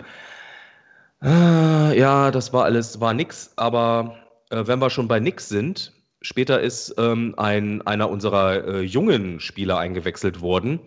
Äh, 1.23 1.99
ja, 1.99 2.31
das 2.31 2.51
war 2.51 2.65
alles, 2.65 2.99
war 2.99 3.13
nix, 3.13 3.53
aber 3.55 4.17
äh, 4.49 4.65
wenn 4.65 4.79
wir 4.79 4.89
schon 4.89 5.07
bei 5.07 5.19
nix 5.19 5.49
sind, 5.49 5.93
später 6.21 6.59
ist 6.61 6.95
ähm, 6.97 7.35
ein, 7.37 7.81
einer 7.83 8.09
unserer 8.09 8.65
äh, 8.65 8.81
jungen 8.81 9.39
Spieler 9.39 9.77
eingewechselt 9.77 10.41
worden, 10.41 10.79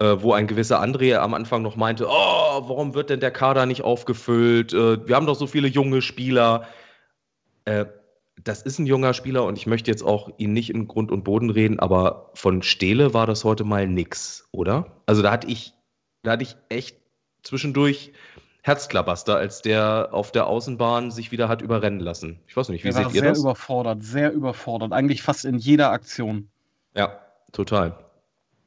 äh, 0.00 0.16
wo 0.18 0.32
ein 0.32 0.46
gewisser 0.46 0.82
André 0.82 1.16
am 1.16 1.34
Anfang 1.34 1.62
noch 1.62 1.76
meinte, 1.76 2.06
oh, 2.08 2.10
warum 2.68 2.94
wird 2.94 3.10
denn 3.10 3.20
der 3.20 3.30
Kader 3.30 3.66
nicht 3.66 3.82
aufgefüllt? 3.82 4.72
Äh, 4.72 5.06
wir 5.06 5.16
haben 5.16 5.26
doch 5.26 5.36
so 5.36 5.46
viele 5.46 5.68
junge 5.68 6.02
Spieler. 6.02 6.66
Äh, 7.64 7.86
das 8.44 8.62
ist 8.62 8.78
ein 8.78 8.86
junger 8.86 9.14
Spieler 9.14 9.44
und 9.44 9.58
ich 9.58 9.66
möchte 9.66 9.90
jetzt 9.90 10.02
auch 10.02 10.30
ihn 10.38 10.52
nicht 10.52 10.70
in 10.70 10.86
Grund 10.86 11.10
und 11.10 11.24
Boden 11.24 11.50
reden, 11.50 11.80
aber 11.80 12.30
von 12.34 12.62
Stele 12.62 13.12
war 13.14 13.26
das 13.26 13.44
heute 13.44 13.64
mal 13.64 13.88
nix, 13.88 14.48
oder? 14.52 15.02
Also 15.06 15.22
da 15.22 15.32
hatte 15.32 15.48
ich, 15.48 15.72
da 16.28 16.32
hatte 16.32 16.42
ich 16.42 16.56
echt 16.68 16.98
zwischendurch 17.42 18.12
Herzklabaster, 18.60 19.36
als 19.36 19.62
der 19.62 20.10
auf 20.12 20.30
der 20.30 20.46
Außenbahn 20.46 21.10
sich 21.10 21.32
wieder 21.32 21.48
hat 21.48 21.62
überrennen 21.62 22.00
lassen. 22.00 22.38
Ich 22.46 22.54
weiß 22.54 22.68
nicht, 22.68 22.84
wie 22.84 22.88
er 22.88 22.92
seht 22.92 23.04
war 23.06 23.14
ihr 23.14 23.20
sehr 23.20 23.30
das? 23.30 23.38
Sehr 23.38 23.44
überfordert, 23.44 24.02
sehr 24.02 24.32
überfordert. 24.32 24.92
Eigentlich 24.92 25.22
fast 25.22 25.46
in 25.46 25.56
jeder 25.56 25.90
Aktion. 25.90 26.50
Ja, 26.94 27.18
total. 27.52 27.96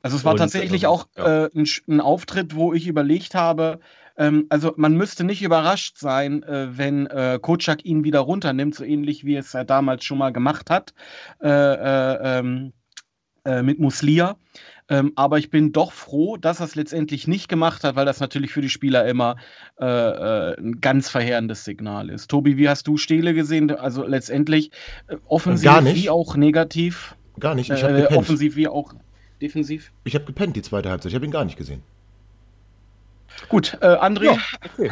Also 0.02 0.18
es 0.18 0.26
war 0.26 0.32
Und, 0.32 0.40
tatsächlich 0.40 0.88
also, 0.88 1.04
auch 1.04 1.08
ja. 1.16 1.46
äh, 1.46 1.50
ein, 1.54 1.68
ein, 1.88 2.02
Auftritt, 2.02 2.56
wo 2.56 2.74
ich 2.74 2.88
überlegt 2.88 3.36
habe, 3.36 3.80
ähm, 4.18 4.48
also 4.50 4.74
man 4.76 4.96
müsste 4.96 5.24
nicht 5.24 5.44
überrascht 5.44 6.00
sein, 6.00 6.42
äh, 6.42 6.76
wenn 6.76 7.06
äh, 7.06 7.38
Kocak 7.40 7.86
ihn 7.86 8.04
wieder 8.04 8.22
runternimmt, 8.22 8.74
so 8.74 8.84
ähnlich 8.84 9.24
wie 9.24 9.36
es 9.36 9.54
er 9.54 9.66
damals 9.66 10.04
schon 10.04 10.18
mal 10.18 10.34
gemacht 10.34 10.72
hat 10.72 10.96
äh, 11.44 11.48
äh, 11.48 12.40
ähm, 12.40 12.74
äh, 13.46 13.62
mit 13.62 13.78
Muslia. 13.80 14.38
Ähm, 14.92 15.14
aber 15.16 15.38
ich 15.38 15.50
bin 15.50 15.72
doch 15.72 15.94
froh, 15.94 16.36
dass 16.36 16.60
er 16.60 16.66
es 16.66 16.76
letztendlich 16.76 17.26
nicht 17.26 17.48
gemacht 17.48 17.86
hat, 17.86 17.96
weil 17.96 18.06
das 18.06 18.20
natürlich 18.20 18.52
für 18.52 18.60
die 18.60 18.68
Spieler 18.68 19.08
immer 19.08 19.38
äh, 19.80 19.86
äh, 19.86 20.60
ein 20.60 20.82
ganz 20.82 21.08
verheerendes 21.08 21.64
Signal 21.64 22.10
ist. 22.10 22.30
Tobi, 22.30 22.58
wie 22.58 22.68
hast 22.68 22.88
du 22.88 22.98
Stele 22.98 23.34
gesehen? 23.34 23.72
Also 23.72 24.06
letztendlich 24.06 24.70
äh, 25.08 25.16
offensiv 25.30 25.72
wie 25.94 26.10
auch 26.10 26.36
negativ. 26.36 27.16
Gar 27.40 27.56
nicht. 27.56 27.70
Ich 27.72 27.82
äh, 27.82 28.08
offensiv 28.14 28.58
wie 28.58 28.68
auch 28.68 28.94
defensiv. 29.42 29.94
Ich 30.04 30.14
habe 30.14 30.26
gepennt 30.26 30.58
die 30.58 30.62
zweite 30.62 30.90
Halbzeit. 30.90 31.12
Ich 31.12 31.16
habe 31.16 31.26
ihn 31.26 31.32
gar 31.32 31.46
nicht 31.46 31.58
gesehen. 31.58 31.84
Gut, 33.48 33.78
äh, 33.80 33.86
André. 33.86 34.26
Ja, 34.26 34.38
okay. 34.74 34.92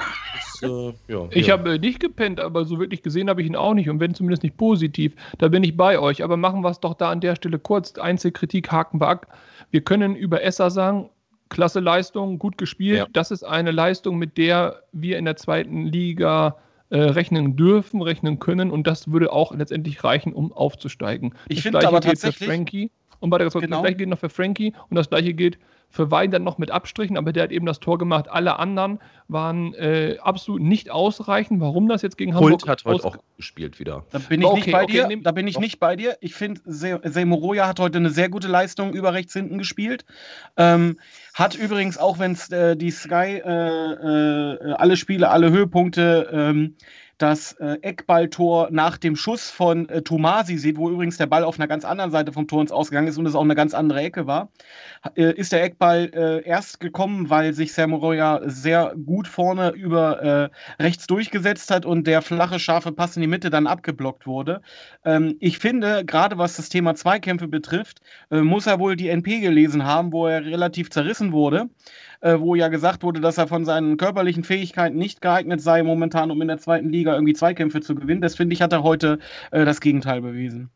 Das, 0.62 0.64
äh, 0.64 0.94
ja, 1.10 1.28
ich 1.32 1.48
ja. 1.48 1.58
habe 1.58 1.78
nicht 1.78 2.00
gepennt, 2.00 2.40
aber 2.40 2.64
so 2.64 2.80
wirklich 2.80 3.04
gesehen 3.04 3.30
habe 3.30 3.42
ich 3.42 3.48
ihn 3.48 3.58
auch 3.58 3.74
nicht 3.74 3.90
und 3.90 4.00
wenn 4.00 4.14
zumindest 4.14 4.44
nicht 4.44 4.56
positiv. 4.56 5.14
Da 5.40 5.50
bin 5.50 5.62
ich 5.66 5.76
bei 5.76 6.00
euch. 6.00 6.24
Aber 6.24 6.38
machen 6.38 6.62
wir 6.62 6.70
es 6.70 6.80
doch 6.80 6.94
da 6.94 7.12
an 7.12 7.20
der 7.20 7.36
Stelle 7.36 7.60
kurz. 7.60 7.98
Einzelkritik 7.98 8.72
haken 8.72 9.02
wir 9.02 9.10
ab. 9.10 9.28
Wir 9.72 9.82
können 9.82 10.16
über 10.16 10.44
Esser 10.44 10.72
sagen, 10.72 11.10
klasse 11.50 11.80
Leistung, 11.80 12.40
gut 12.40 12.58
gespielt. 12.58 12.98
Ja. 12.98 13.08
Das 13.12 13.32
ist 13.32 13.44
eine 13.44 13.72
Leistung, 13.72 14.18
mit 14.18 14.38
der 14.38 14.84
wir 14.92 15.18
in 15.18 15.26
der 15.26 15.36
zweiten 15.36 15.86
Liga 15.86 16.58
äh, 16.90 17.00
rechnen 17.00 17.56
dürfen, 17.56 18.02
rechnen 18.02 18.40
können 18.40 18.72
und 18.72 18.88
das 18.88 19.12
würde 19.12 19.32
auch 19.32 19.54
letztendlich 19.54 20.04
reichen, 20.04 20.34
um 20.34 20.52
aufzusteigen. 20.52 21.36
Ich 21.48 21.62
finde 21.62 21.88
aber 21.88 22.02
tatsächlich. 22.02 22.90
Und 23.20 23.30
bei 23.30 23.38
der 23.38 23.50
genau. 23.50 23.78
das 23.78 23.82
gleiche 23.82 23.98
gilt 23.98 24.10
noch 24.10 24.20
für 24.20 24.30
Frankie 24.30 24.74
und 24.90 24.96
das 24.96 25.10
gleiche 25.10 25.34
gilt 25.34 25.58
für 25.92 26.12
Wein 26.12 26.30
dann 26.30 26.44
noch 26.44 26.60
mit 26.60 26.70
Abstrichen, 26.70 27.18
aber 27.18 27.34
der 27.34 27.44
hat 27.44 27.52
eben 27.52 27.66
das 27.66 27.80
Tor 27.80 27.98
gemacht. 27.98 28.30
Alle 28.30 28.60
anderen 28.60 29.00
waren 29.28 29.74
äh, 29.74 30.18
absolut 30.22 30.62
nicht 30.62 30.92
ausreichend. 30.92 31.62
Warum 31.62 31.88
das 31.88 32.04
jetzt 32.04 32.18
gegen 32.18 32.36
Hamburg? 32.36 32.52
Hult 32.52 32.68
hat 32.68 32.86
heute 32.86 33.06
auch 33.06 33.18
gespielt 33.38 33.80
wieder. 33.80 34.06
Da 34.12 34.20
bin 34.20 34.42
ich 34.42 34.48
okay, 34.48 34.56
nicht 34.56 34.72
bei 34.72 34.84
okay, 34.84 35.08
dir. 35.08 35.22
da 35.24 35.32
bin 35.32 35.48
ich 35.48 35.60
nicht 35.60 35.80
bei 35.80 35.96
dir. 35.96 36.18
Ich 36.22 36.36
finde, 36.36 36.62
Seymoroja 36.66 37.68
hat 37.68 37.80
heute 37.80 37.98
eine 37.98 38.12
sehr 38.12 38.30
gute 38.30 38.48
Leistung 38.48 38.94
über 38.94 39.14
rechts 39.14 39.34
hinten 39.34 39.58
gespielt. 39.58 40.06
Ähm, 40.58 41.00
hat 41.34 41.56
übrigens, 41.56 41.98
auch 41.98 42.20
wenn 42.20 42.34
es 42.34 42.52
äh, 42.52 42.76
die 42.76 42.92
Sky 42.92 43.42
äh, 43.44 43.50
äh, 43.50 44.74
alle 44.74 44.96
Spiele, 44.96 45.30
alle 45.30 45.50
Höhepunkte 45.50 46.30
ähm, 46.32 46.76
das 47.20 47.52
äh, 47.54 47.78
Eckballtor 47.82 48.70
nach 48.72 48.98
dem 48.98 49.16
Schuss 49.16 49.52
von 49.52 49.88
äh, 49.90 50.02
Tomasi 50.02 50.58
sieht, 50.58 50.78
wo 50.78 50.90
übrigens 50.90 51.18
der 51.18 51.28
Ball 51.28 51.44
auf 51.44 51.60
einer 51.60 51.68
ganz 51.68 51.86
anderen 51.86 52.12
Seite 52.12 52.32
vom 52.32 52.48
Tor 52.48 52.62
ins 52.62 52.72
Ausgegangen 52.72 53.08
ist 53.08 53.18
und 53.18 53.26
es 53.26 53.36
auch 53.36 53.44
eine 53.44 53.56
ganz 53.56 53.74
andere 53.74 54.02
Ecke 54.02 54.26
war, 54.26 54.50
äh, 55.16 55.34
ist 55.34 55.52
der 55.52 55.64
Eckball 55.64 56.10
äh, 56.14 56.48
erst 56.48 56.80
gekommen, 56.80 57.30
weil 57.30 57.54
sich 57.54 57.74
Samoroya 57.74 58.42
sehr 58.46 58.96
gut 59.06 59.28
vorne 59.28 59.72
über 59.72 60.50
äh, 60.80 60.82
rechts 60.82 61.08
durchgesetzt 61.08 61.70
hat 61.72 61.86
und 61.86 62.08
der 62.08 62.22
flache, 62.22 62.58
scharfe 62.58 62.94
Pass 62.94 63.18
in 63.18 63.22
die 63.22 63.28
Mitte 63.28 63.50
dann 63.50 63.68
abgeblockt 63.68 64.26
wurde. 64.26 64.62
Ähm, 65.04 65.36
ich 65.40 65.60
finde, 65.60 66.06
gerade 66.06 66.38
was 66.38 66.56
das 66.56 66.70
Thema 66.70 66.96
Zweikämpfe 66.96 67.50
betrifft, 67.50 68.00
äh, 68.32 68.42
muss 68.42 68.66
er 68.66 68.80
wohl 68.80 68.96
die 68.96 69.10
NP 69.10 69.42
gelesen 69.42 69.84
haben, 69.84 70.14
wo 70.14 70.26
er 70.26 70.46
relativ 70.46 70.90
zerrissen 70.90 71.34
wurde 71.34 71.70
äh, 72.22 72.40
wo 72.40 72.56
ja 72.56 72.68
gesagt 72.68 73.04
wurde, 73.04 73.22
dass 73.22 73.38
er 73.38 73.48
von 73.48 73.66
seinen 73.66 73.98
körperlichen 73.98 74.44
Fähigkeiten 74.44 74.98
nicht 74.98 75.22
geeignet 75.22 75.62
sei, 75.62 75.84
momentan, 75.84 76.32
um 76.32 76.42
in 76.42 76.48
der 76.48 76.58
zweiten 76.58 76.90
Liga 76.90 77.14
irgendwie 77.14 77.34
Zweikämpfe 77.34 77.82
zu 77.82 77.96
gewinnen. 77.96 78.22
Das 78.22 78.36
finde 78.36 78.54
ich, 78.54 78.62
hat 78.62 78.74
er 78.74 78.84
heute 78.84 79.20
äh, 79.52 79.66
das 79.66 79.82
Gegenteil 79.82 80.22
bewiesen. 80.22 80.70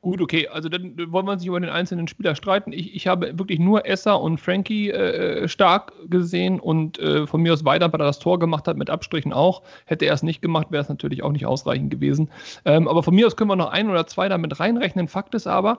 Gut, 0.00 0.20
okay, 0.20 0.46
also 0.46 0.68
dann 0.68 0.96
wollen 1.12 1.26
wir 1.26 1.32
uns 1.32 1.42
nicht 1.42 1.48
über 1.48 1.58
den 1.58 1.70
einzelnen 1.70 2.06
Spieler 2.06 2.36
streiten. 2.36 2.72
Ich, 2.72 2.94
ich 2.94 3.08
habe 3.08 3.36
wirklich 3.36 3.58
nur 3.58 3.84
Esser 3.84 4.20
und 4.20 4.38
Frankie 4.38 4.90
äh, 4.90 5.48
stark 5.48 5.92
gesehen 6.08 6.60
und 6.60 7.00
äh, 7.00 7.26
von 7.26 7.42
mir 7.42 7.52
aus 7.52 7.64
weiter, 7.64 7.92
weil 7.92 8.00
er 8.00 8.06
das 8.06 8.20
Tor 8.20 8.38
gemacht 8.38 8.68
hat, 8.68 8.76
mit 8.76 8.90
Abstrichen 8.90 9.32
auch. 9.32 9.62
Hätte 9.86 10.04
er 10.06 10.14
es 10.14 10.22
nicht 10.22 10.40
gemacht, 10.40 10.68
wäre 10.70 10.84
es 10.84 10.88
natürlich 10.88 11.24
auch 11.24 11.32
nicht 11.32 11.46
ausreichend 11.46 11.90
gewesen. 11.90 12.30
Ähm, 12.64 12.86
aber 12.86 13.02
von 13.02 13.12
mir 13.12 13.26
aus 13.26 13.34
können 13.34 13.50
wir 13.50 13.56
noch 13.56 13.72
ein 13.72 13.90
oder 13.90 14.06
zwei 14.06 14.28
damit 14.28 14.60
reinrechnen. 14.60 15.08
Fakt 15.08 15.34
ist 15.34 15.48
aber, 15.48 15.78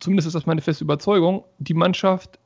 zumindest 0.00 0.26
ist 0.26 0.34
das 0.34 0.46
meine 0.46 0.60
feste 0.60 0.84
Überzeugung, 0.84 1.44
die 1.58 1.74
Mannschaft 1.74 2.38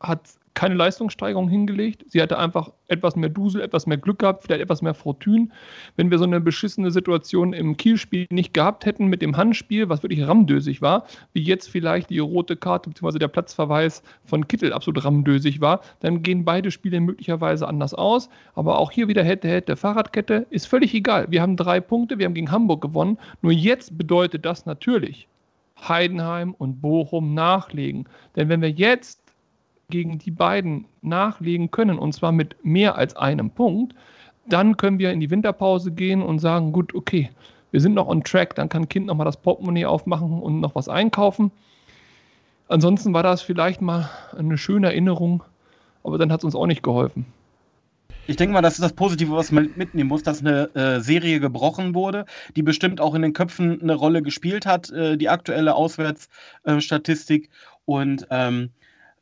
hat 0.00 0.20
keine 0.54 0.76
Leistungssteigerung 0.76 1.48
hingelegt. 1.48 2.04
Sie 2.06 2.22
hatte 2.22 2.38
einfach 2.38 2.70
etwas 2.86 3.16
mehr 3.16 3.28
Dusel, 3.28 3.60
etwas 3.60 3.86
mehr 3.86 3.98
Glück 3.98 4.20
gehabt, 4.20 4.44
vielleicht 4.44 4.62
etwas 4.62 4.82
mehr 4.82 4.94
Fortune. 4.94 5.48
Wenn 5.96 6.10
wir 6.10 6.18
so 6.18 6.24
eine 6.24 6.40
beschissene 6.40 6.92
Situation 6.92 7.52
im 7.52 7.76
Kielspiel 7.76 8.26
nicht 8.30 8.54
gehabt 8.54 8.86
hätten 8.86 9.06
mit 9.06 9.20
dem 9.20 9.36
Handspiel, 9.36 9.88
was 9.88 10.02
wirklich 10.02 10.26
ramdösig 10.26 10.80
war, 10.80 11.06
wie 11.32 11.42
jetzt 11.42 11.68
vielleicht 11.68 12.10
die 12.10 12.20
rote 12.20 12.56
Karte 12.56 12.88
bzw. 12.88 13.18
der 13.18 13.28
Platzverweis 13.28 14.02
von 14.24 14.46
Kittel 14.46 14.72
absolut 14.72 15.04
ramdösig 15.04 15.60
war, 15.60 15.80
dann 16.00 16.22
gehen 16.22 16.44
beide 16.44 16.70
Spiele 16.70 17.00
möglicherweise 17.00 17.66
anders 17.66 17.92
aus. 17.92 18.28
Aber 18.54 18.78
auch 18.78 18.92
hier 18.92 19.08
wieder 19.08 19.24
hätte, 19.24 19.48
hätte, 19.48 19.76
Fahrradkette, 19.76 20.46
ist 20.50 20.68
völlig 20.68 20.94
egal. 20.94 21.26
Wir 21.30 21.42
haben 21.42 21.56
drei 21.56 21.80
Punkte, 21.80 22.18
wir 22.18 22.26
haben 22.26 22.34
gegen 22.34 22.52
Hamburg 22.52 22.80
gewonnen. 22.80 23.18
Nur 23.42 23.52
jetzt 23.52 23.98
bedeutet 23.98 24.44
das 24.44 24.66
natürlich, 24.66 25.26
Heidenheim 25.80 26.54
und 26.54 26.80
Bochum 26.80 27.34
nachlegen. 27.34 28.08
Denn 28.36 28.48
wenn 28.48 28.62
wir 28.62 28.70
jetzt 28.70 29.20
gegen 29.90 30.18
die 30.18 30.30
beiden 30.30 30.86
nachlegen 31.02 31.70
können, 31.70 31.98
und 31.98 32.12
zwar 32.12 32.32
mit 32.32 32.56
mehr 32.64 32.96
als 32.96 33.16
einem 33.16 33.50
Punkt, 33.50 33.94
dann 34.46 34.76
können 34.76 34.98
wir 34.98 35.12
in 35.12 35.20
die 35.20 35.30
Winterpause 35.30 35.92
gehen 35.92 36.22
und 36.22 36.38
sagen, 36.38 36.72
gut, 36.72 36.94
okay, 36.94 37.30
wir 37.70 37.80
sind 37.80 37.94
noch 37.94 38.08
on 38.08 38.22
track, 38.22 38.54
dann 38.54 38.68
kann 38.68 38.88
Kind 38.88 39.06
nochmal 39.06 39.24
das 39.24 39.36
Portemonnaie 39.36 39.86
aufmachen 39.86 40.40
und 40.40 40.60
noch 40.60 40.74
was 40.74 40.88
einkaufen. 40.88 41.50
Ansonsten 42.68 43.12
war 43.12 43.22
das 43.22 43.42
vielleicht 43.42 43.80
mal 43.80 44.08
eine 44.36 44.56
schöne 44.58 44.88
Erinnerung, 44.88 45.42
aber 46.02 46.18
dann 46.18 46.32
hat 46.32 46.40
es 46.40 46.44
uns 46.44 46.54
auch 46.54 46.66
nicht 46.66 46.82
geholfen. 46.82 47.26
Ich 48.26 48.36
denke 48.36 48.54
mal, 48.54 48.62
das 48.62 48.74
ist 48.74 48.82
das 48.82 48.94
Positive, 48.94 49.32
was 49.32 49.52
man 49.52 49.70
mitnehmen 49.76 50.08
muss, 50.08 50.22
dass 50.22 50.40
eine 50.40 50.74
äh, 50.74 51.00
Serie 51.00 51.40
gebrochen 51.40 51.94
wurde, 51.94 52.24
die 52.56 52.62
bestimmt 52.62 53.00
auch 53.00 53.14
in 53.14 53.22
den 53.22 53.34
Köpfen 53.34 53.82
eine 53.82 53.94
Rolle 53.94 54.22
gespielt 54.22 54.64
hat, 54.64 54.90
äh, 54.90 55.16
die 55.16 55.28
aktuelle 55.28 55.74
Auswärtsstatistik. 55.74 57.44
Äh, 57.44 57.48
und 57.84 58.26
ähm, 58.30 58.70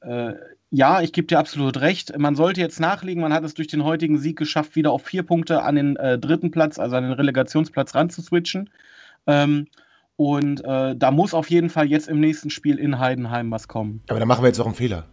äh, 0.03 0.35
ja, 0.71 1.01
ich 1.01 1.13
gebe 1.13 1.27
dir 1.27 1.39
absolut 1.39 1.81
recht. 1.81 2.17
Man 2.17 2.35
sollte 2.35 2.61
jetzt 2.61 2.81
nachlegen. 2.81 3.23
Man 3.23 3.33
hat 3.33 3.45
es 3.45 3.55
durch 3.55 3.69
den 3.69 3.85
heutigen 3.85 4.19
Sieg 4.19 4.39
geschafft, 4.39 4.77
wieder 4.77 4.93
auf 4.93 5.03
vier 5.03 5.23
Punkte 5.23 5.63
an 5.63 5.75
den 5.75 5.97
äh, 5.97 6.19
dritten 6.19 6.51
Platz, 6.51 6.79
also 6.79 6.97
an 6.97 7.03
den 7.03 7.13
Relegationsplatz 7.13 7.95
ranzuswitchen. 7.95 8.71
Ähm, 9.27 9.67
und 10.17 10.65
äh, 10.65 10.95
da 10.97 11.11
muss 11.11 11.35
auf 11.35 11.51
jeden 11.51 11.71
Fall 11.71 11.87
jetzt 11.87 12.09
im 12.09 12.21
nächsten 12.21 12.51
Spiel 12.51 12.79
in 12.79 12.99
Heidenheim 12.99 13.51
was 13.51 13.67
kommen. 13.67 14.01
Aber 14.09 14.21
da 14.21 14.27
machen 14.27 14.43
wir 14.45 14.49
jetzt 14.49 14.61
auch 14.61 14.67
einen 14.67 14.75
Fehler. 14.75 15.07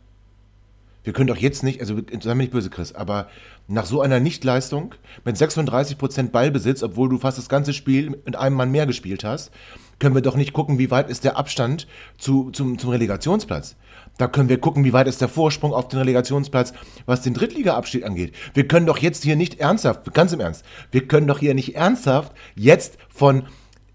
Wir 1.03 1.13
können 1.13 1.27
doch 1.27 1.37
jetzt 1.37 1.63
nicht, 1.63 1.79
also 1.81 1.95
sei 2.21 2.35
mir 2.35 2.43
nicht 2.43 2.51
böse, 2.51 2.69
Chris, 2.69 2.93
aber 2.93 3.27
nach 3.67 3.85
so 3.85 4.01
einer 4.01 4.19
Nichtleistung 4.19 4.95
mit 5.23 5.37
36% 5.37 6.29
Ballbesitz, 6.29 6.83
obwohl 6.83 7.09
du 7.09 7.17
fast 7.17 7.37
das 7.37 7.49
ganze 7.49 7.73
Spiel 7.73 8.09
mit 8.25 8.35
einem 8.35 8.55
Mann 8.55 8.71
mehr 8.71 8.85
gespielt 8.85 9.23
hast, 9.23 9.51
können 9.99 10.15
wir 10.15 10.21
doch 10.21 10.35
nicht 10.35 10.53
gucken, 10.53 10.79
wie 10.79 10.91
weit 10.91 11.09
ist 11.09 11.23
der 11.23 11.37
Abstand 11.37 11.87
zu, 12.17 12.51
zum, 12.51 12.79
zum 12.79 12.89
Relegationsplatz. 12.89 13.75
Da 14.17 14.27
können 14.27 14.49
wir 14.49 14.59
gucken, 14.59 14.83
wie 14.83 14.93
weit 14.93 15.07
ist 15.07 15.21
der 15.21 15.27
Vorsprung 15.27 15.73
auf 15.73 15.87
den 15.87 15.99
Relegationsplatz, 15.99 16.73
was 17.05 17.21
den 17.21 17.33
Drittliga-Abstieg 17.33 18.05
angeht. 18.05 18.33
Wir 18.53 18.67
können 18.67 18.85
doch 18.85 18.97
jetzt 18.97 19.23
hier 19.23 19.35
nicht 19.35 19.59
ernsthaft, 19.59 20.13
ganz 20.13 20.33
im 20.33 20.39
Ernst, 20.39 20.65
wir 20.91 21.07
können 21.07 21.27
doch 21.27 21.39
hier 21.39 21.53
nicht 21.53 21.75
ernsthaft 21.75 22.33
jetzt 22.55 22.97
von 23.09 23.43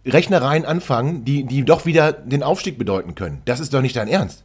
Rechnereien 0.06 0.64
anfangen, 0.64 1.24
die, 1.24 1.44
die 1.44 1.64
doch 1.64 1.86
wieder 1.86 2.12
den 2.12 2.42
Aufstieg 2.42 2.78
bedeuten 2.78 3.14
können. 3.14 3.42
Das 3.46 3.60
ist 3.60 3.72
doch 3.72 3.80
nicht 3.80 3.96
dein 3.96 4.08
Ernst. 4.08 4.44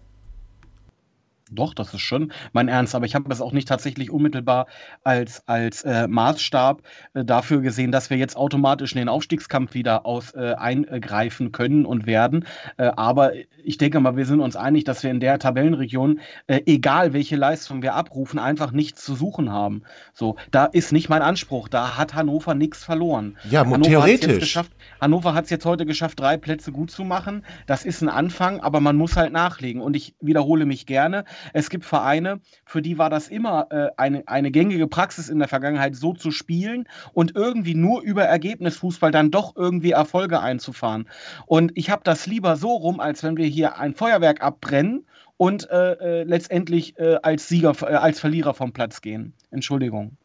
Doch, 1.52 1.74
das 1.74 1.94
ist 1.94 2.02
schon 2.02 2.32
mein 2.54 2.68
Ernst, 2.68 2.96
aber 2.96 3.06
ich 3.06 3.16
habe 3.16 3.32
es 3.32 3.42
auch 3.42 3.52
nicht 3.52 3.68
tatsächlich 3.68 4.12
unmittelbar 4.12 4.68
als, 5.04 5.48
als 5.48 5.84
äh, 5.84 6.08
Maßstab 6.08 6.84
äh, 7.14 7.26
dafür 7.26 7.62
gesehen, 7.62 7.92
dass 7.92 8.10
wir 8.10 8.18
jetzt 8.18 8.38
automatisch 8.38 8.92
in 8.92 9.00
den 9.00 9.10
Aufstiegskampf 9.10 9.74
wieder 9.74 10.06
aus, 10.06 10.34
äh, 10.36 10.54
eingreifen 10.58 11.52
können 11.52 11.86
und 11.86 12.06
werden. 12.06 12.46
Äh, 12.78 12.92
aber 12.96 13.32
ich 13.64 13.78
denke 13.78 14.00
mal, 14.00 14.16
wir 14.16 14.26
sind 14.26 14.40
uns 14.40 14.56
einig, 14.56 14.84
dass 14.84 15.04
wir 15.04 15.12
in 15.12 15.20
der 15.20 15.40
Tabellenregion, 15.40 16.20
äh, 16.48 16.62
egal 16.66 17.14
welche 17.14 17.36
Leistung 17.36 17.82
wir 17.82 17.96
abrufen, 17.96 18.40
einfach 18.40 18.72
nichts 18.72 19.04
zu 19.04 19.16
suchen 19.16 19.52
haben. 19.52 19.84
So, 20.14 20.36
da 20.52 20.66
ist 20.66 20.92
nicht 20.92 21.10
mein 21.10 21.22
Anspruch. 21.22 21.68
Da 21.68 21.98
hat 21.98 22.14
Hannover 22.14 22.54
nichts 22.54 22.84
verloren. 22.84 23.38
Ja, 23.50 23.62
Hannover 23.62 23.82
theoretisch. 23.82 24.60
Hannover 25.02 25.34
hat 25.34 25.46
es 25.46 25.50
jetzt 25.50 25.66
heute 25.66 25.86
geschafft, 25.86 26.20
drei 26.20 26.38
Plätze 26.38 26.72
gut 26.72 26.92
zu 26.92 27.04
machen. 27.04 27.44
Das 27.66 27.86
ist 27.86 28.02
ein 28.02 28.10
Anfang, 28.10 28.60
aber 28.60 28.80
man 28.80 28.96
muss 28.96 29.16
halt 29.16 29.34
nachlegen. 29.34 29.82
Und 29.82 29.96
ich 29.96 30.16
wiederhole 30.22 30.66
mich 30.66 30.86
gerne 30.86 31.26
es 31.54 31.70
gibt 31.70 31.86
Vereine, 31.86 32.40
für 32.66 32.82
die 32.82 32.98
war 32.98 33.10
das 33.10 33.28
immer 33.28 33.68
äh, 33.72 33.90
eine, 33.98 34.28
eine 34.28 34.52
gängige 34.52 34.88
Praxis 34.88 35.30
in 35.30 35.40
der 35.40 35.48
Vergangenheit, 35.48 35.96
so 35.96 36.14
zu 36.14 36.32
spielen 36.32 36.88
und 37.14 37.36
irgendwie 37.36 37.76
nur 37.76 38.02
über 38.02 38.24
Ergebnisfußball 38.24 39.12
dann 39.12 39.32
doch 39.32 39.56
irgendwie 39.56 39.92
Erfolge 39.92 40.40
einzufahren. 40.40 41.08
Und 41.46 41.72
ich 41.76 41.90
habe 41.90 42.02
das 42.04 42.26
lieber 42.26 42.56
so 42.56 42.70
rum, 42.70 43.00
als 43.00 43.24
wenn 43.24 43.38
wir 43.38 43.46
hier 43.46 43.78
ein 43.78 43.94
Feuerwerk 43.94 44.42
abbrennen 44.42 45.06
und 45.38 45.70
äh, 45.70 45.94
äh, 45.94 46.24
letztendlich 46.24 46.98
äh, 47.00 47.18
als 47.24 47.48
Sieger, 47.48 47.74
äh, 47.82 47.96
als 47.96 48.20
Verlierer 48.20 48.54
vom 48.54 48.74
Platz 48.74 49.02
gehen. 49.02 49.34
Entschuldigung. 49.52 50.18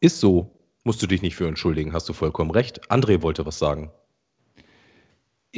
Ist 0.00 0.20
so. 0.20 0.50
Musst 0.84 1.02
du 1.02 1.06
dich 1.06 1.22
nicht 1.22 1.36
für 1.36 1.46
entschuldigen, 1.46 1.92
hast 1.92 2.08
du 2.08 2.12
vollkommen 2.14 2.50
recht. 2.50 2.88
André 2.90 3.20
wollte 3.20 3.44
was 3.44 3.58
sagen 3.58 3.90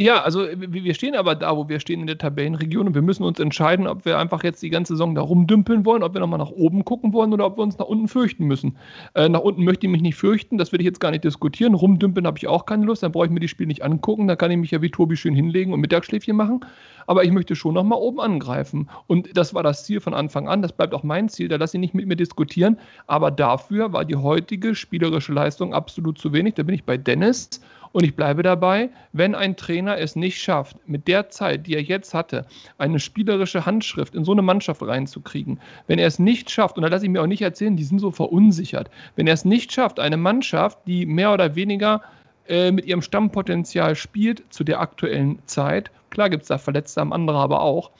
Ja, 0.01 0.23
also 0.23 0.47
wir 0.57 0.95
stehen 0.95 1.15
aber 1.15 1.35
da, 1.35 1.55
wo 1.55 1.69
wir 1.69 1.79
stehen 1.79 2.01
in 2.01 2.07
der 2.07 2.17
Tabellenregion 2.17 2.87
und 2.87 2.95
wir 2.95 3.03
müssen 3.03 3.23
uns 3.23 3.39
entscheiden, 3.39 3.87
ob 3.87 4.07
wir 4.07 4.19
einfach 4.19 4.43
jetzt 4.43 4.63
die 4.63 4.71
ganze 4.71 4.95
Saison 4.95 5.15
da 5.15 5.21
rumdümpeln 5.21 5.85
wollen, 5.85 6.03
ob 6.03 6.15
wir 6.15 6.21
nochmal 6.23 6.39
nach 6.39 6.49
oben 6.49 6.87
gucken 6.87 7.13
wollen 7.13 7.35
oder 7.35 7.45
ob 7.45 7.59
wir 7.59 7.63
uns 7.65 7.77
nach 7.77 7.85
unten 7.85 8.09
fürchten 8.09 8.47
müssen. 8.47 8.79
Äh, 9.13 9.29
nach 9.29 9.41
unten 9.41 9.63
möchte 9.63 9.87
ich 9.87 9.93
mich 9.93 10.01
nicht 10.01 10.15
fürchten, 10.15 10.57
das 10.57 10.73
will 10.73 10.81
ich 10.81 10.87
jetzt 10.87 11.01
gar 11.01 11.11
nicht 11.11 11.25
diskutieren. 11.25 11.75
Rumdümpeln 11.75 12.27
habe 12.27 12.39
ich 12.39 12.49
auch 12.49 12.65
keine 12.65 12.87
Lust, 12.87 13.03
dann 13.03 13.13
brauche 13.13 13.27
ich 13.27 13.31
mir 13.31 13.41
die 13.41 13.49
Spiele 13.49 13.67
nicht 13.67 13.85
angucken, 13.85 14.27
da 14.27 14.37
kann 14.37 14.51
ich 14.51 14.57
mich 14.57 14.71
ja 14.71 14.81
wie 14.81 14.91
Tobi 14.91 15.19
schön 15.19 15.35
hinlegen 15.35 15.75
und 15.75 15.81
Mittagsschläfchen 15.81 16.35
machen. 16.35 16.65
Aber 17.07 17.25
ich 17.25 17.31
möchte 17.31 17.55
schon 17.55 17.75
nochmal 17.75 17.99
oben 17.99 18.21
angreifen. 18.21 18.89
Und 19.07 19.37
das 19.37 19.53
war 19.53 19.63
das 19.63 19.85
Ziel 19.85 20.01
von 20.01 20.15
Anfang 20.15 20.49
an, 20.49 20.63
das 20.63 20.73
bleibt 20.73 20.95
auch 20.95 21.03
mein 21.03 21.29
Ziel, 21.29 21.49
da 21.49 21.57
lasse 21.57 21.77
ich 21.77 21.81
nicht 21.83 21.93
mit 21.93 22.07
mir 22.07 22.17
diskutieren. 22.17 22.79
Aber 23.07 23.31
dafür 23.31 23.93
war 23.93 24.07
die 24.07 24.17
heutige 24.17 24.75
spielerische 24.75 25.35
Leistung 25.35 25.75
absolut 25.75 26.17
zu 26.17 26.33
wenig. 26.33 26.55
Da 26.55 26.63
bin 26.63 26.75
ich 26.75 26.85
bei 26.85 26.97
Dennis. 26.97 27.61
Und 27.93 28.05
ich 28.05 28.15
bleibe 28.15 28.43
dabei, 28.43 28.91
wenn 29.13 29.35
ein 29.35 29.57
Trainer 29.57 29.99
es 29.99 30.15
nicht 30.15 30.41
schafft, 30.41 30.77
mit 30.87 31.09
der 31.09 31.31
Zeit, 31.31 31.67
die 31.67 31.75
er 31.75 31.83
jetzt 31.83 32.15
hatte, 32.15 32.47
eine 32.79 33.01
spielerische 33.01 33.67
Handschrift 33.67 34.15
in 34.15 34.25
so 34.25 34.33
eine 34.33 34.43
Mannschaft 34.43 34.83
reinzukriegen, 34.83 35.61
wenn 35.89 35.99
er 35.99 36.07
es 36.07 36.19
nicht 36.19 36.51
schafft, 36.51 36.77
und 36.77 36.83
da 36.83 36.89
lasse 36.89 37.05
ich 37.05 37.11
mir 37.11 37.23
auch 37.23 37.27
nicht 37.27 37.43
erzählen, 37.43 37.77
die 37.77 37.85
sind 37.85 37.99
so 37.99 38.13
verunsichert, 38.13 38.91
wenn 39.17 39.27
er 39.27 39.35
es 39.35 39.45
nicht 39.45 39.73
schafft, 39.73 39.99
eine 39.99 40.17
Mannschaft, 40.17 40.79
die 40.87 41.05
mehr 41.05 41.33
oder 41.33 41.57
weniger 41.57 42.03
äh, 42.49 42.71
mit 42.71 42.85
ihrem 42.87 43.03
Stammpotenzial 43.03 43.97
spielt 43.97 44.45
zu 44.51 44.63
der 44.63 44.81
aktuellen 44.81 45.41
Zeit, 45.47 45.91
klar 46.11 46.31
gibt 46.31 46.43
es 46.43 46.49
da 46.49 46.59
Verletzte 46.59 47.01
am 47.01 47.13
anderen 47.13 47.41
aber 47.41 47.61
auch, 47.61 47.91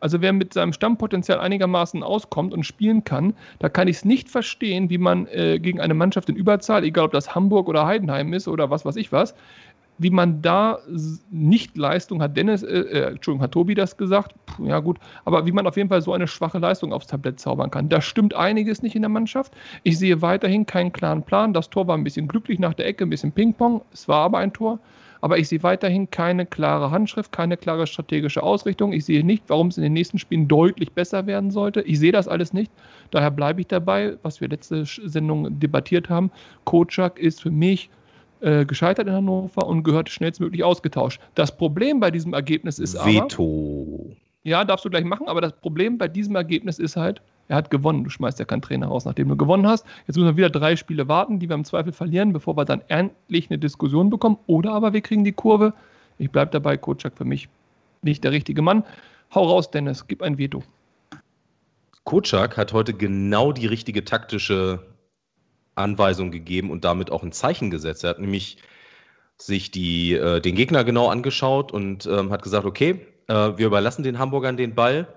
also 0.00 0.20
wer 0.20 0.32
mit 0.32 0.52
seinem 0.54 0.72
Stammpotenzial 0.72 1.38
einigermaßen 1.38 2.02
auskommt 2.02 2.52
und 2.52 2.64
spielen 2.64 3.04
kann, 3.04 3.34
da 3.58 3.68
kann 3.68 3.88
ich 3.88 3.96
es 3.96 4.04
nicht 4.04 4.28
verstehen, 4.28 4.90
wie 4.90 4.98
man 4.98 5.26
äh, 5.26 5.58
gegen 5.58 5.80
eine 5.80 5.94
Mannschaft 5.94 6.28
in 6.28 6.36
Überzahl, 6.36 6.84
egal 6.84 7.06
ob 7.06 7.12
das 7.12 7.34
Hamburg 7.34 7.68
oder 7.68 7.86
Heidenheim 7.86 8.32
ist 8.32 8.48
oder 8.48 8.70
was 8.70 8.84
weiß 8.84 8.96
ich 8.96 9.12
was, 9.12 9.34
wie 9.98 10.10
man 10.10 10.40
da 10.40 10.78
nicht 11.30 11.76
Leistung 11.76 12.22
hat. 12.22 12.34
Dennis, 12.34 12.62
äh, 12.62 12.78
äh, 12.78 13.10
Entschuldigung, 13.10 13.42
hat 13.42 13.52
Tobi 13.52 13.74
das 13.74 13.98
gesagt? 13.98 14.34
Puh, 14.46 14.66
ja 14.66 14.80
gut, 14.80 14.98
aber 15.26 15.44
wie 15.44 15.52
man 15.52 15.66
auf 15.66 15.76
jeden 15.76 15.90
Fall 15.90 16.00
so 16.00 16.14
eine 16.14 16.26
schwache 16.26 16.58
Leistung 16.58 16.94
aufs 16.94 17.06
Tablett 17.06 17.38
zaubern 17.38 17.70
kann. 17.70 17.90
Da 17.90 18.00
stimmt 18.00 18.32
einiges 18.34 18.82
nicht 18.82 18.96
in 18.96 19.02
der 19.02 19.10
Mannschaft. 19.10 19.52
Ich 19.82 19.98
sehe 19.98 20.22
weiterhin 20.22 20.64
keinen 20.64 20.92
klaren 20.92 21.22
Plan. 21.22 21.52
Das 21.52 21.68
Tor 21.68 21.86
war 21.86 21.98
ein 21.98 22.04
bisschen 22.04 22.28
glücklich 22.28 22.58
nach 22.58 22.72
der 22.72 22.86
Ecke, 22.86 23.04
ein 23.04 23.10
bisschen 23.10 23.32
Ping-Pong. 23.32 23.82
Es 23.92 24.08
war 24.08 24.24
aber 24.24 24.38
ein 24.38 24.54
Tor 24.54 24.78
aber 25.20 25.38
ich 25.38 25.48
sehe 25.48 25.62
weiterhin 25.62 26.10
keine 26.10 26.46
klare 26.46 26.90
Handschrift, 26.90 27.32
keine 27.32 27.56
klare 27.56 27.86
strategische 27.86 28.42
Ausrichtung. 28.42 28.92
Ich 28.92 29.04
sehe 29.04 29.24
nicht, 29.24 29.44
warum 29.48 29.68
es 29.68 29.76
in 29.76 29.82
den 29.82 29.92
nächsten 29.92 30.18
Spielen 30.18 30.48
deutlich 30.48 30.92
besser 30.92 31.26
werden 31.26 31.50
sollte. 31.50 31.82
Ich 31.82 31.98
sehe 31.98 32.12
das 32.12 32.28
alles 32.28 32.52
nicht. 32.52 32.72
Daher 33.10 33.30
bleibe 33.30 33.60
ich 33.60 33.66
dabei, 33.66 34.16
was 34.22 34.40
wir 34.40 34.48
letzte 34.48 34.84
Sendung 34.84 35.58
debattiert 35.58 36.08
haben. 36.08 36.30
Kocak 36.64 37.18
ist 37.18 37.42
für 37.42 37.50
mich 37.50 37.90
äh, 38.40 38.64
gescheitert 38.64 39.06
in 39.06 39.12
Hannover 39.12 39.66
und 39.66 39.82
gehört 39.82 40.08
schnellstmöglich 40.08 40.64
ausgetauscht. 40.64 41.20
Das 41.34 41.54
Problem 41.54 42.00
bei 42.00 42.10
diesem 42.10 42.32
Ergebnis 42.32 42.78
ist 42.78 42.94
Veto. 42.94 43.02
aber. 43.02 43.24
Veto. 43.24 44.16
Ja, 44.42 44.64
darfst 44.64 44.86
du 44.86 44.90
gleich 44.90 45.04
machen, 45.04 45.28
aber 45.28 45.42
das 45.42 45.52
Problem 45.52 45.98
bei 45.98 46.08
diesem 46.08 46.34
Ergebnis 46.34 46.78
ist 46.78 46.96
halt, 46.96 47.20
er 47.50 47.56
hat 47.56 47.70
gewonnen. 47.70 48.04
Du 48.04 48.10
schmeißt 48.10 48.38
ja 48.38 48.44
keinen 48.44 48.62
Trainer 48.62 48.86
raus, 48.86 49.04
nachdem 49.04 49.28
du 49.28 49.36
gewonnen 49.36 49.66
hast. 49.66 49.84
Jetzt 50.06 50.16
müssen 50.16 50.28
wir 50.28 50.36
wieder 50.36 50.50
drei 50.50 50.76
Spiele 50.76 51.08
warten, 51.08 51.40
die 51.40 51.48
wir 51.48 51.56
im 51.56 51.64
Zweifel 51.64 51.92
verlieren, 51.92 52.32
bevor 52.32 52.56
wir 52.56 52.64
dann 52.64 52.80
endlich 52.86 53.50
eine 53.50 53.58
Diskussion 53.58 54.08
bekommen. 54.08 54.38
Oder 54.46 54.72
aber 54.72 54.92
wir 54.92 55.00
kriegen 55.00 55.24
die 55.24 55.32
Kurve. 55.32 55.74
Ich 56.18 56.30
bleibe 56.30 56.52
dabei, 56.52 56.76
Kocak 56.76 57.18
für 57.18 57.24
mich 57.24 57.48
nicht 58.02 58.22
der 58.22 58.30
richtige 58.30 58.62
Mann. 58.62 58.84
Hau 59.34 59.42
raus, 59.42 59.68
Dennis, 59.68 60.06
gib 60.06 60.22
ein 60.22 60.38
Veto. 60.38 60.62
Kocak 62.04 62.56
hat 62.56 62.72
heute 62.72 62.94
genau 62.94 63.50
die 63.50 63.66
richtige 63.66 64.04
taktische 64.04 64.86
Anweisung 65.74 66.30
gegeben 66.30 66.70
und 66.70 66.84
damit 66.84 67.10
auch 67.10 67.24
ein 67.24 67.32
Zeichen 67.32 67.70
gesetzt. 67.70 68.04
Er 68.04 68.10
hat 68.10 68.20
nämlich 68.20 68.58
sich 69.38 69.72
die, 69.72 70.12
äh, 70.12 70.40
den 70.40 70.54
Gegner 70.54 70.84
genau 70.84 71.08
angeschaut 71.08 71.72
und 71.72 72.06
ähm, 72.06 72.30
hat 72.30 72.42
gesagt, 72.42 72.64
okay, 72.64 73.08
äh, 73.26 73.34
wir 73.56 73.66
überlassen 73.66 74.04
den 74.04 74.20
Hamburgern 74.20 74.56
den 74.56 74.76
Ball 74.76 75.08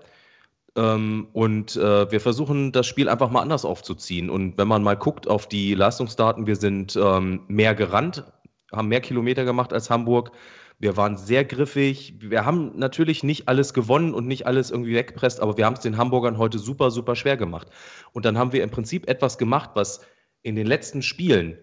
ähm, 0.75 1.27
und 1.34 1.75
äh, 1.75 2.12
wir 2.12 2.20
versuchen 2.20 2.72
das 2.72 2.88
Spiel 2.88 3.08
einfach 3.10 3.30
mal 3.30 3.42
anders 3.42 3.65
aufzuziehen. 3.65 4.30
Und 4.30 4.58
wenn 4.58 4.68
man 4.68 4.84
mal 4.84 4.96
guckt 4.96 5.27
auf 5.27 5.48
die 5.48 5.75
Leistungsdaten, 5.75 6.48
wir 6.48 6.56
sind 6.56 6.96
ähm, 6.96 7.42
mehr 7.48 7.75
gerannt, 7.75 8.24
haben 8.72 8.88
mehr 8.88 9.01
Kilometer 9.01 9.46
gemacht 9.46 9.72
als 9.72 9.89
Hamburg. 9.89 10.32
Wir 10.80 10.98
waren 10.98 11.15
sehr 11.15 11.46
griffig. 11.46 12.15
Wir 12.20 12.46
haben 12.46 12.72
natürlich 12.75 13.24
nicht 13.24 13.48
alles 13.48 13.74
gewonnen 13.74 14.13
und 14.13 14.27
nicht 14.27 14.48
alles 14.48 14.72
irgendwie 14.72 14.96
weggepresst, 14.96 15.39
aber 15.39 15.58
wir 15.58 15.65
haben 15.65 15.75
es 15.75 15.82
den 15.82 15.98
Hamburgern 15.98 16.39
heute 16.39 16.58
super, 16.58 16.89
super 16.89 17.15
schwer 17.15 17.38
gemacht. 17.38 17.68
Und 18.12 18.25
dann 18.25 18.38
haben 18.38 18.51
wir 18.51 18.63
im 18.63 18.72
Prinzip 18.72 19.08
etwas 19.08 19.38
gemacht, 19.38 19.72
was 19.75 20.01
in 20.42 20.56
den 20.56 20.68
letzten 20.68 21.03
Spielen 21.03 21.58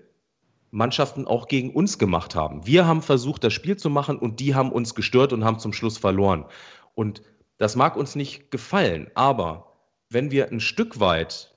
Mannschaften 0.71 1.27
auch 1.27 1.49
gegen 1.49 1.75
uns 1.75 1.99
gemacht 1.99 2.37
haben. 2.37 2.65
Wir 2.65 2.87
haben 2.87 3.03
versucht, 3.03 3.43
das 3.43 3.53
Spiel 3.53 3.77
zu 3.77 3.91
machen 3.91 4.19
und 4.19 4.39
die 4.39 4.55
haben 4.55 4.71
uns 4.71 4.95
gestört 4.95 5.33
und 5.33 5.45
haben 5.45 5.59
zum 5.59 5.73
Schluss 5.73 5.99
verloren. 5.99 6.45
Und 6.95 7.23
das 7.61 7.77
mag 7.77 7.95
uns 7.95 8.17
nicht 8.17 8.51
gefallen, 8.51 9.11
aber 9.15 9.77
wenn 10.09 10.31
wir 10.31 10.51
ein 10.51 10.61
Stück 10.61 10.99
weit 10.99 11.55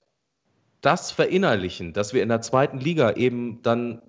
das 0.82 1.12
verinnerlichen, 1.12 1.94
dass 1.94 2.14
wir 2.14 2.22
in 2.22 2.28
der 2.28 2.42
zweiten 2.42 2.78
Liga 2.78 3.14
eben 3.14 3.62
dann 3.62 4.02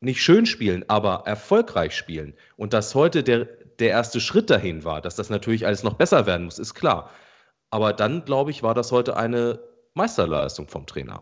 nicht 0.00 0.22
schön 0.22 0.46
spielen, 0.46 0.82
aber 0.88 1.24
erfolgreich 1.26 1.94
spielen 1.94 2.32
und 2.56 2.72
dass 2.72 2.94
heute 2.94 3.22
der, 3.22 3.44
der 3.78 3.90
erste 3.90 4.18
Schritt 4.18 4.48
dahin 4.48 4.82
war, 4.84 5.02
dass 5.02 5.14
das 5.14 5.28
natürlich 5.28 5.66
alles 5.66 5.82
noch 5.82 5.92
besser 5.92 6.24
werden 6.24 6.46
muss, 6.46 6.58
ist 6.58 6.72
klar. 6.72 7.10
Aber 7.68 7.92
dann, 7.92 8.24
glaube 8.24 8.50
ich, 8.50 8.62
war 8.62 8.72
das 8.72 8.90
heute 8.90 9.18
eine 9.18 9.60
Meisterleistung 9.92 10.68
vom 10.68 10.86
Trainer. 10.86 11.20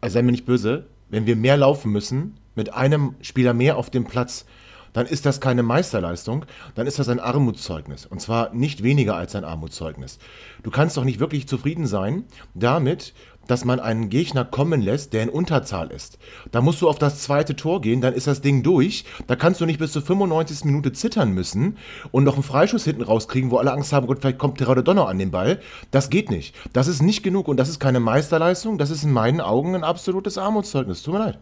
Also 0.00 0.14
sei 0.14 0.22
mir 0.22 0.32
nicht 0.32 0.46
böse, 0.46 0.86
wenn 1.10 1.26
wir 1.26 1.36
mehr 1.36 1.56
laufen 1.56 1.92
müssen, 1.92 2.36
mit 2.56 2.74
einem 2.74 3.14
Spieler 3.20 3.54
mehr 3.54 3.76
auf 3.76 3.88
dem 3.88 4.04
Platz, 4.04 4.46
dann 4.92 5.06
ist 5.06 5.26
das 5.26 5.40
keine 5.40 5.62
Meisterleistung, 5.62 6.44
dann 6.74 6.86
ist 6.86 6.98
das 6.98 7.08
ein 7.08 7.20
Armutszeugnis. 7.20 8.06
Und 8.06 8.20
zwar 8.20 8.52
nicht 8.54 8.82
weniger 8.82 9.16
als 9.16 9.34
ein 9.34 9.44
Armutszeugnis. 9.44 10.18
Du 10.62 10.70
kannst 10.70 10.96
doch 10.96 11.04
nicht 11.04 11.20
wirklich 11.20 11.48
zufrieden 11.48 11.86
sein 11.86 12.24
damit, 12.54 13.14
dass 13.50 13.64
man 13.64 13.80
einen 13.80 14.10
Gegner 14.10 14.44
kommen 14.44 14.80
lässt, 14.80 15.12
der 15.12 15.24
in 15.24 15.28
Unterzahl 15.28 15.90
ist. 15.90 16.18
Da 16.52 16.60
musst 16.60 16.80
du 16.82 16.88
auf 16.88 16.98
das 16.98 17.20
zweite 17.22 17.56
Tor 17.56 17.80
gehen, 17.80 18.00
dann 18.00 18.14
ist 18.14 18.28
das 18.28 18.40
Ding 18.40 18.62
durch. 18.62 19.04
Da 19.26 19.34
kannst 19.34 19.60
du 19.60 19.66
nicht 19.66 19.80
bis 19.80 19.92
zur 19.92 20.02
95. 20.02 20.64
Minute 20.64 20.92
zittern 20.92 21.32
müssen 21.32 21.76
und 22.12 22.24
noch 22.24 22.34
einen 22.34 22.44
Freischuss 22.44 22.84
hinten 22.84 23.02
rauskriegen, 23.02 23.50
wo 23.50 23.56
alle 23.56 23.72
Angst 23.72 23.92
haben, 23.92 24.06
Gott, 24.06 24.18
vielleicht 24.20 24.38
kommt 24.38 24.58
Terodonner 24.58 25.08
an 25.08 25.18
den 25.18 25.32
Ball. 25.32 25.60
Das 25.90 26.10
geht 26.10 26.30
nicht. 26.30 26.54
Das 26.72 26.86
ist 26.86 27.02
nicht 27.02 27.22
genug 27.22 27.48
und 27.48 27.56
das 27.56 27.68
ist 27.68 27.80
keine 27.80 28.00
Meisterleistung. 28.00 28.78
Das 28.78 28.90
ist 28.90 29.02
in 29.02 29.12
meinen 29.12 29.40
Augen 29.40 29.74
ein 29.74 29.84
absolutes 29.84 30.38
Armutszeugnis. 30.38 31.02
Tut 31.02 31.14
mir 31.14 31.20
leid. 31.20 31.38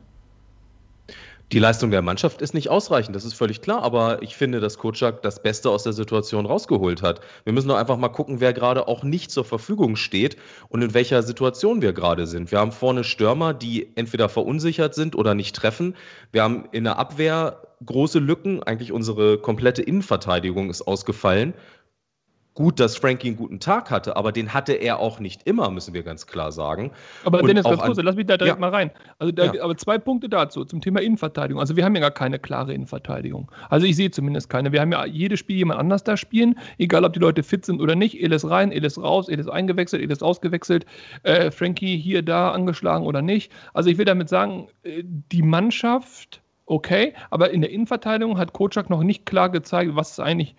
Die 1.50 1.58
Leistung 1.58 1.90
der 1.90 2.02
Mannschaft 2.02 2.42
ist 2.42 2.52
nicht 2.52 2.68
ausreichend, 2.68 3.16
das 3.16 3.24
ist 3.24 3.32
völlig 3.32 3.62
klar, 3.62 3.82
aber 3.82 4.22
ich 4.22 4.36
finde, 4.36 4.60
dass 4.60 4.76
Kocak 4.76 5.22
das 5.22 5.42
Beste 5.42 5.70
aus 5.70 5.82
der 5.82 5.94
Situation 5.94 6.44
rausgeholt 6.44 7.00
hat. 7.00 7.22
Wir 7.44 7.54
müssen 7.54 7.68
doch 7.68 7.78
einfach 7.78 7.96
mal 7.96 8.10
gucken, 8.10 8.40
wer 8.40 8.52
gerade 8.52 8.86
auch 8.86 9.02
nicht 9.02 9.30
zur 9.30 9.46
Verfügung 9.46 9.96
steht 9.96 10.36
und 10.68 10.82
in 10.82 10.92
welcher 10.92 11.22
Situation 11.22 11.80
wir 11.80 11.94
gerade 11.94 12.26
sind. 12.26 12.52
Wir 12.52 12.58
haben 12.58 12.70
vorne 12.70 13.02
Stürmer, 13.02 13.54
die 13.54 13.88
entweder 13.96 14.28
verunsichert 14.28 14.94
sind 14.94 15.16
oder 15.16 15.34
nicht 15.34 15.56
treffen. 15.56 15.96
Wir 16.32 16.42
haben 16.42 16.68
in 16.72 16.84
der 16.84 16.98
Abwehr 16.98 17.62
große 17.82 18.18
Lücken, 18.18 18.62
eigentlich 18.62 18.92
unsere 18.92 19.38
komplette 19.38 19.80
Innenverteidigung 19.80 20.68
ist 20.68 20.82
ausgefallen 20.82 21.54
gut, 22.58 22.80
dass 22.80 22.96
Frankie 22.96 23.28
einen 23.28 23.36
guten 23.36 23.60
Tag 23.60 23.88
hatte, 23.88 24.16
aber 24.16 24.32
den 24.32 24.52
hatte 24.52 24.72
er 24.72 24.98
auch 24.98 25.20
nicht 25.20 25.46
immer, 25.46 25.70
müssen 25.70 25.94
wir 25.94 26.02
ganz 26.02 26.26
klar 26.26 26.50
sagen. 26.50 26.90
Aber 27.24 27.40
Dennis, 27.40 27.62
ganz 27.62 27.80
kurz, 27.80 28.02
lass 28.02 28.16
mich 28.16 28.26
da 28.26 28.36
direkt 28.36 28.56
ja. 28.56 28.60
mal 28.60 28.70
rein. 28.70 28.90
Also 29.20 29.30
da, 29.30 29.52
ja. 29.52 29.62
aber 29.62 29.76
zwei 29.76 29.96
Punkte 29.96 30.28
dazu 30.28 30.64
zum 30.64 30.80
Thema 30.80 31.00
Innenverteidigung. 31.00 31.60
Also 31.60 31.76
wir 31.76 31.84
haben 31.84 31.94
ja 31.94 32.00
gar 32.00 32.10
keine 32.10 32.40
klare 32.40 32.74
Innenverteidigung. 32.74 33.48
Also 33.70 33.86
ich 33.86 33.94
sehe 33.94 34.10
zumindest 34.10 34.50
keine. 34.50 34.72
Wir 34.72 34.80
haben 34.80 34.90
ja 34.90 35.06
jedes 35.06 35.38
Spiel 35.38 35.56
jemand 35.56 35.78
anders 35.78 36.02
da 36.02 36.16
spielen, 36.16 36.58
egal 36.78 37.04
ob 37.04 37.12
die 37.12 37.20
Leute 37.20 37.44
fit 37.44 37.64
sind 37.64 37.80
oder 37.80 37.94
nicht. 37.94 38.20
Elis 38.20 38.50
rein, 38.50 38.72
Elis 38.72 39.00
raus, 39.00 39.28
Elis 39.28 39.46
eingewechselt, 39.46 40.02
Elis 40.02 40.20
ausgewechselt, 40.20 40.84
äh, 41.22 41.52
Frankie 41.52 41.96
hier, 41.96 42.22
da 42.22 42.50
angeschlagen 42.50 43.06
oder 43.06 43.22
nicht. 43.22 43.52
Also 43.72 43.88
ich 43.88 43.98
will 43.98 44.04
damit 44.04 44.28
sagen, 44.28 44.66
äh, 44.82 45.04
die 45.04 45.42
Mannschaft 45.42 46.42
okay, 46.66 47.14
aber 47.30 47.52
in 47.52 47.60
der 47.60 47.70
Innenverteidigung 47.70 48.36
hat 48.36 48.52
Kocak 48.52 48.90
noch 48.90 49.04
nicht 49.04 49.26
klar 49.26 49.48
gezeigt, 49.48 49.94
was 49.94 50.10
es 50.10 50.20
eigentlich 50.20 50.56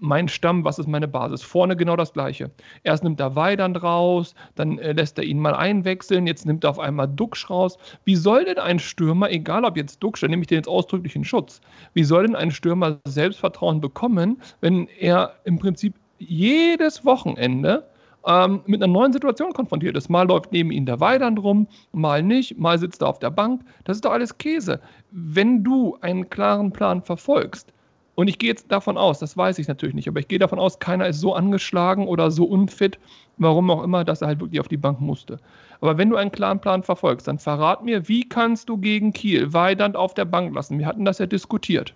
mein 0.00 0.28
Stamm, 0.28 0.64
was 0.64 0.78
ist 0.78 0.88
meine 0.88 1.08
Basis? 1.08 1.42
Vorne 1.42 1.76
genau 1.76 1.96
das 1.96 2.12
Gleiche. 2.12 2.50
Erst 2.82 3.04
nimmt 3.04 3.20
er 3.20 3.36
Weidand 3.36 3.82
raus, 3.82 4.34
dann 4.54 4.78
äh, 4.78 4.92
lässt 4.92 5.18
er 5.18 5.24
ihn 5.24 5.38
mal 5.38 5.54
einwechseln, 5.54 6.26
jetzt 6.26 6.46
nimmt 6.46 6.64
er 6.64 6.70
auf 6.70 6.78
einmal 6.78 7.08
Duxch 7.08 7.48
raus. 7.50 7.78
Wie 8.04 8.16
soll 8.16 8.44
denn 8.44 8.58
ein 8.58 8.78
Stürmer, 8.78 9.30
egal 9.30 9.64
ob 9.64 9.76
jetzt 9.76 10.02
Duxch, 10.02 10.20
dann 10.20 10.30
nehme 10.30 10.42
ich 10.42 10.48
den 10.48 10.58
jetzt 10.58 10.68
ausdrücklich 10.68 11.16
in 11.16 11.24
Schutz, 11.24 11.60
wie 11.94 12.04
soll 12.04 12.26
denn 12.26 12.36
ein 12.36 12.50
Stürmer 12.50 12.98
Selbstvertrauen 13.06 13.80
bekommen, 13.80 14.40
wenn 14.60 14.88
er 14.98 15.34
im 15.44 15.58
Prinzip 15.58 15.94
jedes 16.18 17.04
Wochenende 17.04 17.84
ähm, 18.26 18.60
mit 18.66 18.82
einer 18.82 18.92
neuen 18.92 19.12
Situation 19.12 19.52
konfrontiert 19.52 19.96
ist. 19.96 20.08
Mal 20.08 20.26
läuft 20.26 20.52
neben 20.52 20.70
ihm 20.70 20.86
der 20.86 21.00
Weidand 21.00 21.42
rum, 21.42 21.66
mal 21.92 22.22
nicht, 22.22 22.58
mal 22.58 22.78
sitzt 22.78 23.02
er 23.02 23.08
auf 23.08 23.18
der 23.18 23.30
Bank. 23.30 23.62
Das 23.84 23.96
ist 23.96 24.04
doch 24.04 24.12
alles 24.12 24.36
Käse. 24.38 24.80
Wenn 25.10 25.64
du 25.64 25.96
einen 26.00 26.28
klaren 26.28 26.72
Plan 26.72 27.02
verfolgst, 27.02 27.72
und 28.18 28.26
ich 28.26 28.40
gehe 28.40 28.50
jetzt 28.50 28.72
davon 28.72 28.98
aus, 28.98 29.20
das 29.20 29.36
weiß 29.36 29.60
ich 29.60 29.68
natürlich 29.68 29.94
nicht, 29.94 30.08
aber 30.08 30.18
ich 30.18 30.26
gehe 30.26 30.40
davon 30.40 30.58
aus, 30.58 30.80
keiner 30.80 31.06
ist 31.06 31.20
so 31.20 31.34
angeschlagen 31.34 32.08
oder 32.08 32.32
so 32.32 32.46
unfit, 32.46 32.98
warum 33.36 33.70
auch 33.70 33.84
immer, 33.84 34.02
dass 34.02 34.22
er 34.22 34.26
halt 34.26 34.40
wirklich 34.40 34.58
auf 34.58 34.66
die 34.66 34.76
Bank 34.76 35.00
musste. 35.00 35.38
Aber 35.80 35.98
wenn 35.98 36.10
du 36.10 36.16
einen 36.16 36.32
klaren 36.32 36.58
Plan 36.58 36.82
verfolgst, 36.82 37.28
dann 37.28 37.38
verrat 37.38 37.84
mir, 37.84 38.08
wie 38.08 38.28
kannst 38.28 38.68
du 38.68 38.76
gegen 38.76 39.12
Kiel 39.12 39.52
Weidand 39.52 39.94
auf 39.94 40.14
der 40.14 40.24
Bank 40.24 40.52
lassen? 40.52 40.80
Wir 40.80 40.86
hatten 40.86 41.04
das 41.04 41.18
ja 41.18 41.26
diskutiert. 41.26 41.94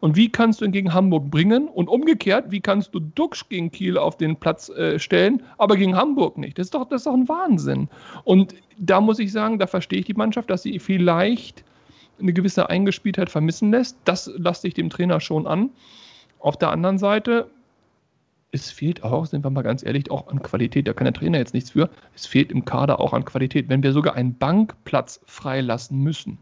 Und 0.00 0.16
wie 0.16 0.28
kannst 0.28 0.60
du 0.60 0.64
ihn 0.64 0.72
gegen 0.72 0.92
Hamburg 0.92 1.30
bringen? 1.30 1.68
Und 1.68 1.88
umgekehrt, 1.88 2.46
wie 2.48 2.60
kannst 2.60 2.92
du 2.92 2.98
Duxch 2.98 3.48
gegen 3.48 3.70
Kiel 3.70 3.96
auf 3.96 4.16
den 4.16 4.34
Platz 4.34 4.70
äh, 4.70 4.98
stellen, 4.98 5.40
aber 5.56 5.76
gegen 5.76 5.94
Hamburg 5.94 6.36
nicht? 6.36 6.58
Das 6.58 6.66
ist, 6.66 6.74
doch, 6.74 6.88
das 6.88 7.02
ist 7.02 7.06
doch 7.06 7.14
ein 7.14 7.28
Wahnsinn. 7.28 7.88
Und 8.24 8.56
da 8.76 9.00
muss 9.00 9.20
ich 9.20 9.30
sagen, 9.30 9.60
da 9.60 9.68
verstehe 9.68 10.00
ich 10.00 10.06
die 10.06 10.14
Mannschaft, 10.14 10.50
dass 10.50 10.62
sie 10.62 10.80
vielleicht 10.80 11.62
eine 12.20 12.32
gewisse 12.32 12.70
Eingespieltheit 12.70 13.30
vermissen 13.30 13.70
lässt. 13.70 13.98
Das 14.04 14.30
lasse 14.36 14.68
ich 14.68 14.74
dem 14.74 14.90
Trainer 14.90 15.20
schon 15.20 15.46
an. 15.46 15.70
Auf 16.38 16.56
der 16.56 16.70
anderen 16.70 16.98
Seite, 16.98 17.50
es 18.52 18.70
fehlt 18.70 19.02
auch, 19.04 19.26
sind 19.26 19.44
wir 19.44 19.50
mal 19.50 19.62
ganz 19.62 19.84
ehrlich, 19.84 20.10
auch 20.10 20.28
an 20.28 20.42
Qualität. 20.42 20.88
Da 20.88 20.92
kann 20.92 21.04
der 21.04 21.14
Trainer 21.14 21.38
jetzt 21.38 21.54
nichts 21.54 21.70
für. 21.70 21.90
Es 22.14 22.26
fehlt 22.26 22.50
im 22.50 22.64
Kader 22.64 23.00
auch 23.00 23.12
an 23.12 23.24
Qualität. 23.24 23.68
Wenn 23.68 23.82
wir 23.82 23.92
sogar 23.92 24.14
einen 24.14 24.36
Bankplatz 24.36 25.20
freilassen 25.26 25.98
müssen, 25.98 26.38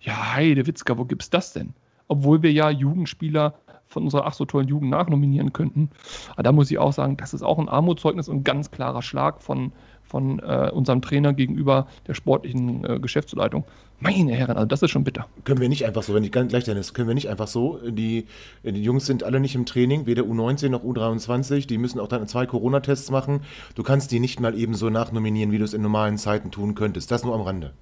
ja, 0.00 0.34
Heidewitzka, 0.34 0.98
wo 0.98 1.04
gibt 1.04 1.22
es 1.22 1.30
das 1.30 1.52
denn? 1.52 1.74
Obwohl 2.08 2.42
wir 2.42 2.52
ja 2.52 2.68
Jugendspieler 2.68 3.54
von 3.86 4.04
unserer 4.04 4.26
ach 4.26 4.34
so 4.34 4.44
tollen 4.44 4.68
Jugend 4.68 4.90
nachnominieren 4.90 5.52
könnten. 5.52 5.90
Aber 6.32 6.42
da 6.42 6.52
muss 6.52 6.70
ich 6.70 6.78
auch 6.78 6.92
sagen, 6.92 7.16
das 7.16 7.34
ist 7.34 7.42
auch 7.42 7.58
ein 7.58 7.68
Armutszeugnis 7.68 8.28
und 8.28 8.38
ein 8.38 8.44
ganz 8.44 8.70
klarer 8.70 9.02
Schlag 9.02 9.40
von, 9.40 9.72
von 10.04 10.40
äh, 10.40 10.70
unserem 10.72 11.00
Trainer 11.00 11.32
gegenüber 11.32 11.86
der 12.06 12.14
sportlichen 12.14 12.84
äh, 12.84 12.98
Geschäftsleitung. 13.00 13.64
Meine 13.98 14.34
Herren, 14.34 14.56
also 14.56 14.66
das 14.66 14.82
ist 14.82 14.90
schon 14.90 15.04
bitter. 15.04 15.26
Können 15.44 15.60
wir 15.60 15.68
nicht 15.68 15.86
einfach 15.86 16.02
so, 16.02 16.12
wenn 16.12 16.24
ich 16.24 16.32
ganz 16.32 16.50
gleich 16.50 16.64
Dennis, 16.64 16.92
können 16.92 17.06
wir 17.08 17.14
nicht 17.14 17.28
einfach 17.28 17.46
so, 17.46 17.78
die, 17.88 18.26
die 18.64 18.82
Jungs 18.82 19.06
sind 19.06 19.22
alle 19.22 19.38
nicht 19.38 19.54
im 19.54 19.64
Training, 19.64 20.06
weder 20.06 20.24
U19 20.24 20.70
noch 20.70 20.82
U23, 20.82 21.66
die 21.66 21.78
müssen 21.78 22.00
auch 22.00 22.08
dann 22.08 22.26
zwei 22.26 22.46
Corona-Tests 22.46 23.10
machen. 23.12 23.42
Du 23.76 23.82
kannst 23.84 24.10
die 24.10 24.18
nicht 24.18 24.40
mal 24.40 24.58
eben 24.58 24.74
so 24.74 24.90
nachnominieren, 24.90 25.52
wie 25.52 25.58
du 25.58 25.64
es 25.64 25.72
in 25.72 25.82
normalen 25.82 26.18
Zeiten 26.18 26.50
tun 26.50 26.74
könntest. 26.74 27.10
Das 27.12 27.24
nur 27.24 27.34
am 27.34 27.42
Rande. 27.42 27.72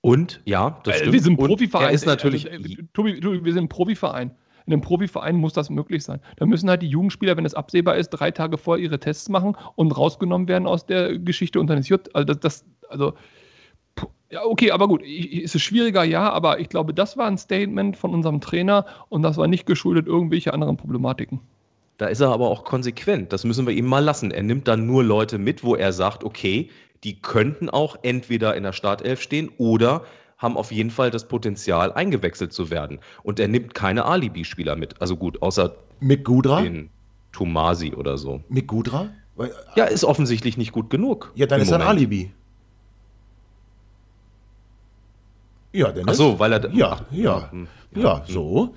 Und 0.00 0.40
ja, 0.44 0.80
das 0.84 0.94
Äh, 0.94 0.98
stimmt. 0.98 1.12
Wir 1.12 1.22
sind 1.22 1.36
Profiverein. 1.36 1.88
Er 1.88 1.90
ist 1.90 2.06
natürlich. 2.06 2.50
Also, 2.50 2.64
äh, 2.64 2.76
Tobi, 2.92 3.20
Tobi, 3.20 3.44
wir 3.44 3.52
sind 3.52 3.64
ein 3.64 3.68
Profiverein. 3.68 4.30
In 4.66 4.72
einem 4.72 4.82
Profiverein 4.82 5.36
muss 5.36 5.52
das 5.52 5.70
möglich 5.70 6.02
sein. 6.04 6.20
Da 6.36 6.46
müssen 6.46 6.68
halt 6.68 6.82
die 6.82 6.88
Jugendspieler, 6.88 7.36
wenn 7.36 7.44
es 7.44 7.54
absehbar 7.54 7.96
ist, 7.96 8.10
drei 8.10 8.32
Tage 8.32 8.58
vorher 8.58 8.82
ihre 8.84 8.98
Tests 8.98 9.28
machen 9.28 9.56
und 9.76 9.96
rausgenommen 9.96 10.48
werden 10.48 10.66
aus 10.66 10.86
der 10.86 11.18
Geschichte 11.18 11.60
und 11.60 11.68
dann 11.68 11.78
ist 11.78 11.88
Jut. 11.88 12.14
Also 12.14 12.34
das, 12.34 12.40
das 12.40 12.64
also 12.88 13.14
ja, 14.30 14.44
okay, 14.44 14.72
aber 14.72 14.88
gut, 14.88 15.02
ich- 15.04 15.42
ist 15.42 15.54
es 15.54 15.62
schwieriger, 15.62 16.02
ja, 16.02 16.30
aber 16.30 16.58
ich 16.58 16.68
glaube, 16.68 16.92
das 16.92 17.16
war 17.16 17.26
ein 17.26 17.38
Statement 17.38 17.96
von 17.96 18.12
unserem 18.12 18.40
Trainer 18.40 18.84
und 19.08 19.22
das 19.22 19.36
war 19.36 19.46
nicht 19.46 19.66
geschuldet 19.66 20.08
irgendwelche 20.08 20.52
anderen 20.52 20.76
Problematiken. 20.76 21.40
Da 21.98 22.06
ist 22.08 22.20
er 22.20 22.30
aber 22.30 22.48
auch 22.48 22.64
konsequent. 22.64 23.32
Das 23.32 23.44
müssen 23.44 23.66
wir 23.66 23.72
ihm 23.72 23.86
mal 23.86 24.04
lassen. 24.04 24.30
Er 24.30 24.42
nimmt 24.42 24.68
dann 24.68 24.86
nur 24.86 25.02
Leute 25.04 25.38
mit, 25.38 25.64
wo 25.64 25.76
er 25.76 25.92
sagt, 25.92 26.24
okay, 26.24 26.70
die 27.04 27.22
könnten 27.22 27.70
auch 27.70 27.96
entweder 28.02 28.56
in 28.56 28.64
der 28.64 28.72
Startelf 28.72 29.22
stehen 29.22 29.50
oder 29.58 30.02
haben 30.38 30.56
auf 30.56 30.70
jeden 30.72 30.90
Fall 30.90 31.10
das 31.10 31.28
Potenzial, 31.28 31.92
eingewechselt 31.92 32.52
zu 32.52 32.70
werden. 32.70 32.98
Und 33.22 33.40
er 33.40 33.48
nimmt 33.48 33.74
keine 33.74 34.04
Alibi-Spieler 34.04 34.76
mit. 34.76 35.00
Also 35.00 35.16
gut, 35.16 35.40
außer 35.42 35.74
Mit 36.00 36.24
Gudra? 36.24 36.60
den 36.62 36.90
Tomasi 37.32 37.94
oder 37.94 38.18
so. 38.18 38.42
Mit 38.48 38.66
Gudra? 38.66 39.08
Ja, 39.76 39.84
ist 39.84 40.04
offensichtlich 40.04 40.56
nicht 40.56 40.72
gut 40.72 40.90
genug. 40.90 41.32
ja, 41.34 41.46
dann 41.46 41.60
ist 41.60 41.70
er 41.70 41.80
ein. 41.80 41.86
Alibi. 41.86 42.32
Ja, 45.72 45.92
Dennis. 45.92 46.08
Ach 46.08 46.14
so, 46.14 46.38
weil 46.38 46.52
er. 46.52 46.70
Ja, 46.74 46.92
ach, 46.92 47.02
ja. 47.12 47.50
hm, 47.50 47.68
Ja, 47.94 48.22
so. 48.26 48.74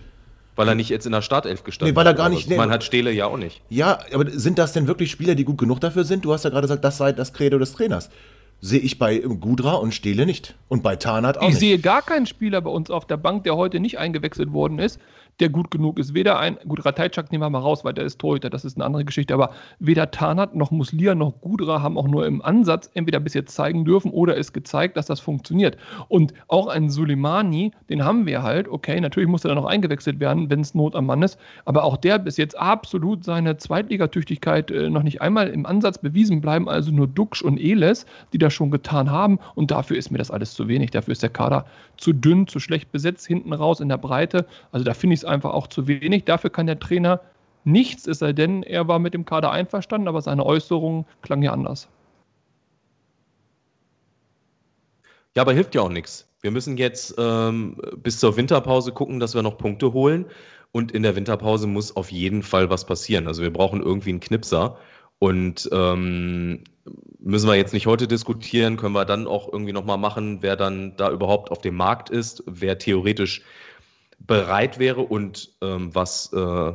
Weil 0.58 0.67
er 0.67 0.76
nicht 0.76 0.89
jetzt 0.89 1.06
in 1.06 1.13
der 1.13 1.22
Startelf 1.22 1.63
gestanden 1.63 1.93
Nee, 1.93 1.95
weil 1.95 2.06
er 2.06 2.10
hat 2.10 2.17
gar 2.17 2.28
nicht- 2.28 2.50
nee, 2.50 2.58
Man 2.58 2.69
hat 2.69 2.84
Stele 2.84 3.13
ja 3.13 3.28
auch 3.28 3.38
nicht. 3.38 3.62
Ja, 3.69 4.00
aber 4.13 4.30
sind 4.30 4.60
das 4.60 4.74
denn 4.74 4.88
wirklich 4.88 5.10
Spieler, 5.10 5.36
die 5.36 5.45
gut 5.45 5.58
genug 5.58 5.80
dafür 5.80 6.04
sind? 6.04 6.26
Du 6.26 6.34
hast 6.34 6.43
ja 6.43 6.50
gerade 6.50 6.63
gesagt, 6.63 6.84
das 6.84 6.98
sei 6.98 7.13
das 7.13 7.32
Credo 7.32 7.58
des 7.58 7.72
Trainers. 7.72 8.10
Sehe 8.62 8.80
ich 8.80 9.00
bei 9.00 9.19
Gudra 9.19 9.76
und 9.76 9.93
Stehle 9.93 10.26
nicht. 10.26 10.56
Und 10.67 10.84
bei 10.84 10.95
Tarnat 10.98 11.38
auch 11.38 11.43
Ich 11.43 11.50
nicht. 11.50 11.60
sehe 11.60 11.80
gar 11.80 12.02
keinen 12.02 12.26
Spieler 12.26 12.60
bei 12.62 12.69
uns 12.69 12.89
auf 12.89 13.06
der 13.06 13.17
Bank, 13.17 13.43
der 13.45 13.56
heute 13.56 13.80
nicht 13.80 13.98
eingewechselt 14.00 14.52
worden 14.52 14.80
ist, 14.80 15.00
der 15.39 15.49
gut 15.49 15.71
genug 15.71 15.99
ist. 15.99 16.13
Weder 16.13 16.39
ein, 16.39 16.58
gut, 16.67 16.86
Ratajczak 16.86 17.32
nehmen 17.32 17.43
wir 17.43 17.49
mal 17.49 17.60
raus, 17.60 17.86
weil 17.86 17.93
der 17.93 18.06
ist 18.06 18.19
Torhüter, 18.19 18.49
das 18.49 18.65
ist 18.65 18.78
eine 18.78 18.86
andere 18.86 19.06
Geschichte, 19.06 19.34
aber 19.34 19.52
weder 19.80 20.12
Tarnat 20.12 20.56
noch 20.56 20.71
Muslia 20.71 21.15
noch 21.15 21.39
Gudra 21.41 21.82
haben 21.82 21.97
auch 21.97 22.08
nur 22.08 22.25
im 22.25 22.41
Ansatz 22.41 22.89
entweder 22.93 23.19
bis 23.19 23.34
jetzt 23.34 23.56
zeigen 23.56 23.86
dürfen 23.86 24.12
oder 24.12 24.36
ist 24.36 24.54
gezeigt, 24.54 24.97
dass 24.97 25.06
das 25.06 25.19
funktioniert. 25.19 25.78
Und 26.08 26.34
auch 26.47 26.67
ein 26.67 26.89
Suleimani, 26.89 27.71
den 27.89 28.04
haben 28.04 28.25
wir 28.25 28.43
halt, 28.43 28.67
okay, 28.67 28.99
natürlich 28.99 29.30
muss 29.30 29.45
er 29.45 29.49
dann 29.49 29.58
noch 29.58 29.69
eingewechselt 29.69 30.19
werden, 30.19 30.49
wenn 30.49 30.62
es 30.62 30.75
Not 30.75 30.95
am 30.95 31.06
Mann 31.06 31.21
ist, 31.21 31.39
aber 31.65 31.84
auch 31.84 31.97
der 31.97 32.19
bis 32.19 32.38
jetzt 32.38 32.58
absolut 32.58 33.23
seine 33.23 33.58
Zweitligatüchtigkeit 33.58 34.71
äh, 34.71 34.89
noch 34.89 35.04
nicht 35.04 35.21
einmal 35.21 35.47
im 35.49 35.65
Ansatz 35.65 35.97
bewiesen 35.97 36.41
bleiben, 36.41 36.67
also 36.67 36.91
nur 36.91 37.08
Duxch 37.08 37.41
und 37.41 37.60
Eles, 37.60 38.06
die 38.34 38.38
das 38.38 38.54
schon 38.54 38.71
getan 38.71 39.10
haben 39.10 39.39
und 39.56 39.71
dafür 39.71 39.97
ist 39.97 40.12
mir 40.12 40.17
das 40.17 40.32
alles 40.32 40.54
zu 40.54 40.67
wenig. 40.67 40.91
Dafür 40.91 41.13
ist 41.13 41.23
der 41.23 41.30
Kader 41.30 41.65
zu 41.97 42.13
dünn, 42.13 42.47
zu 42.47 42.60
schlecht 42.60 42.91
besetzt, 42.91 43.28
hinten 43.28 43.54
raus 43.54 43.80
in 43.80 43.89
der 43.89 43.97
Breite. 43.97 44.45
Also 44.71 44.84
da 44.84 44.93
finde 44.93 45.13
ich 45.13 45.21
es 45.21 45.25
einfach 45.30 45.54
auch 45.54 45.68
zu 45.68 45.88
wenig. 45.88 46.26
Dafür 46.26 46.50
kann 46.50 46.68
der 46.68 46.80
Trainer 46.80 47.22
nichts, 47.63 48.08
es 48.08 48.20
sei 48.20 48.34
denn, 48.34 48.63
er 48.63 48.88
war 48.88 49.00
mit 49.00 49.13
dem 49.13 49.26
Kader 49.26 49.52
einverstanden, 49.52 50.08
aber 50.08 50.22
seine 50.22 50.46
Äußerungen 50.46 51.06
klangen 51.22 51.44
ja 51.44 51.54
anders. 51.54 51.88
Ja, 55.36 55.44
aber 55.44 55.54
hilft 55.54 55.76
ja 55.76 55.82
auch 55.82 55.89
nichts. 55.89 56.28
Wir 56.42 56.52
müssen 56.52 56.78
jetzt 56.78 57.15
ähm, 57.18 57.78
bis 57.98 58.20
zur 58.20 58.36
Winterpause 58.38 58.92
gucken, 58.92 59.20
dass 59.20 59.36
wir 59.36 59.44
noch 59.44 59.58
Punkte 59.58 59.94
holen. 59.94 60.26
Und 60.72 60.92
in 60.92 61.04
der 61.04 61.15
Winterpause 61.15 61.68
muss 61.68 61.96
auf 61.96 62.12
jeden 62.12 62.44
Fall 62.44 62.70
was 62.70 62.86
passieren. 62.86 63.28
Also 63.28 63.42
wir 63.42 63.52
brauchen 63.52 63.82
irgendwie 63.82 64.10
einen 64.10 64.20
Knipser. 64.20 64.78
Und 65.20 65.70
ähm, 65.74 66.63
müssen 67.20 67.48
wir 67.48 67.56
jetzt 67.56 67.74
nicht 67.74 67.88
heute 67.88 68.08
diskutieren, 68.08 68.78
können 68.78 68.94
wir 68.94 69.06
dann 69.06 69.28
auch 69.28 69.52
irgendwie 69.52 69.74
nochmal 69.74 69.98
machen, 69.98 70.42
wer 70.42 70.56
dann 70.56 70.96
da 70.96 71.12
überhaupt 71.12 71.52
auf 71.52 71.60
dem 71.60 71.76
Markt 71.76 72.10
ist, 72.10 72.42
wer 72.46 72.78
theoretisch 72.78 73.42
bereit 74.20 74.80
wäre 74.80 75.02
und 75.02 75.50
ähm, 75.62 75.94
was 75.94 76.32
äh, 76.34 76.74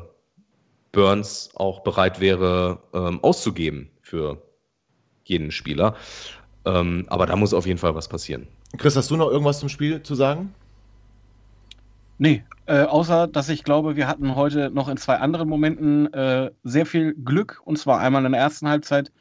Burns 0.92 1.50
auch 1.54 1.80
bereit 1.80 2.20
wäre 2.20 2.78
ähm, 2.92 3.22
auszugeben 3.22 3.90
für 4.02 4.42
jeden 5.24 5.50
Spieler. 5.50 5.96
Ähm, 6.64 7.04
aber 7.08 7.26
da 7.26 7.36
muss 7.36 7.52
auf 7.52 7.66
jeden 7.66 7.78
Fall 7.78 7.94
was 7.94 8.08
passieren. 8.08 8.46
Chris, 8.78 8.96
hast 8.96 9.10
du 9.10 9.16
noch 9.16 9.30
irgendwas 9.30 9.60
zum 9.60 9.68
Spiel 9.68 10.02
zu 10.02 10.14
sagen? 10.14 10.54
Nee, 12.18 12.44
äh, 12.66 12.82
außer 12.82 13.26
dass 13.26 13.48
ich 13.48 13.64
glaube, 13.64 13.96
wir 13.96 14.06
hatten 14.06 14.36
heute 14.36 14.70
noch 14.70 14.88
in 14.88 14.96
zwei 14.96 15.16
anderen 15.16 15.48
Momenten 15.48 16.12
äh, 16.12 16.50
sehr 16.62 16.86
viel 16.86 17.14
Glück. 17.14 17.60
Und 17.64 17.76
zwar 17.78 18.00
einmal 18.00 18.24
in 18.24 18.32
der 18.32 18.40
ersten 18.40 18.68
Halbzeit, 18.68 19.12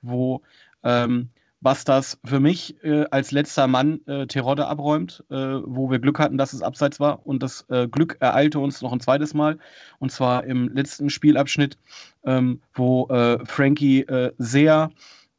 wo 0.00 0.42
ähm, 0.84 1.28
Bastas 1.60 2.18
für 2.24 2.38
mich 2.38 2.76
äh, 2.84 3.06
als 3.10 3.32
letzter 3.32 3.66
Mann 3.66 4.00
äh, 4.06 4.26
Terodde 4.26 4.66
abräumt, 4.66 5.24
äh, 5.30 5.34
wo 5.34 5.90
wir 5.90 5.98
Glück 5.98 6.18
hatten, 6.18 6.38
dass 6.38 6.52
es 6.52 6.62
abseits 6.62 7.00
war. 7.00 7.26
Und 7.26 7.42
das 7.42 7.64
äh, 7.70 7.88
Glück 7.88 8.18
ereilte 8.20 8.58
uns 8.60 8.82
noch 8.82 8.92
ein 8.92 9.00
zweites 9.00 9.34
Mal. 9.34 9.58
Und 9.98 10.12
zwar 10.12 10.44
im 10.44 10.68
letzten 10.68 11.10
Spielabschnitt, 11.10 11.78
ähm, 12.24 12.60
wo 12.74 13.08
äh, 13.08 13.44
Frankie 13.46 14.02
äh, 14.02 14.32
sehr 14.38 14.90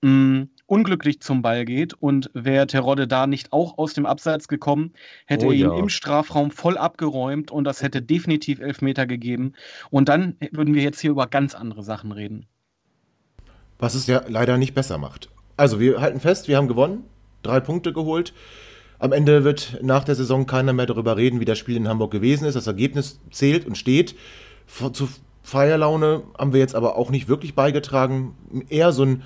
mh, 0.01 0.47
unglücklich 0.65 1.21
zum 1.21 1.43
Ball 1.43 1.65
geht. 1.65 1.93
Und 1.93 2.31
wäre 2.33 2.67
Terodde 2.67 3.07
da 3.07 3.27
nicht 3.27 3.53
auch 3.53 3.77
aus 3.77 3.93
dem 3.93 4.05
Abseits 4.05 4.47
gekommen, 4.47 4.93
hätte 5.27 5.45
Oh 5.45 5.51
er 5.51 5.55
ihn 5.55 5.69
ja. 5.71 5.77
im 5.77 5.89
Strafraum 5.89 6.49
voll 6.49 6.77
abgeräumt 6.77 7.51
und 7.51 7.63
das 7.63 7.83
hätte 7.83 8.01
definitiv 8.01 8.59
Elfmeter 8.59 9.05
gegeben. 9.05 9.53
Und 9.91 10.09
dann 10.09 10.35
würden 10.51 10.73
wir 10.73 10.81
jetzt 10.81 10.99
hier 10.99 11.11
über 11.11 11.27
ganz 11.27 11.53
andere 11.53 11.83
Sachen 11.83 12.11
reden. 12.11 12.47
Was 13.79 13.93
es 13.93 14.07
ja 14.07 14.23
leider 14.27 14.57
nicht 14.57 14.73
besser 14.73 14.97
macht. 14.97 15.29
Also, 15.57 15.79
wir 15.79 15.99
halten 15.99 16.19
fest, 16.19 16.47
wir 16.47 16.55
haben 16.55 16.67
gewonnen, 16.67 17.03
drei 17.43 17.59
Punkte 17.59 17.91
geholt. 17.91 18.33
Am 18.99 19.11
Ende 19.11 19.43
wird 19.43 19.79
nach 19.81 20.03
der 20.03 20.15
Saison 20.15 20.45
keiner 20.45 20.73
mehr 20.73 20.85
darüber 20.85 21.17
reden, 21.17 21.39
wie 21.39 21.45
das 21.45 21.57
Spiel 21.57 21.75
in 21.75 21.87
Hamburg 21.87 22.11
gewesen 22.11 22.45
ist. 22.45 22.55
Das 22.55 22.67
Ergebnis 22.67 23.19
zählt 23.31 23.65
und 23.67 23.77
steht. 23.77 24.15
Zu 24.93 25.09
Feierlaune 25.43 26.23
haben 26.37 26.53
wir 26.53 26.59
jetzt 26.59 26.75
aber 26.75 26.95
auch 26.95 27.09
nicht 27.09 27.27
wirklich 27.27 27.53
beigetragen. 27.53 28.35
Eher 28.69 28.91
so 28.91 29.03
ein 29.03 29.23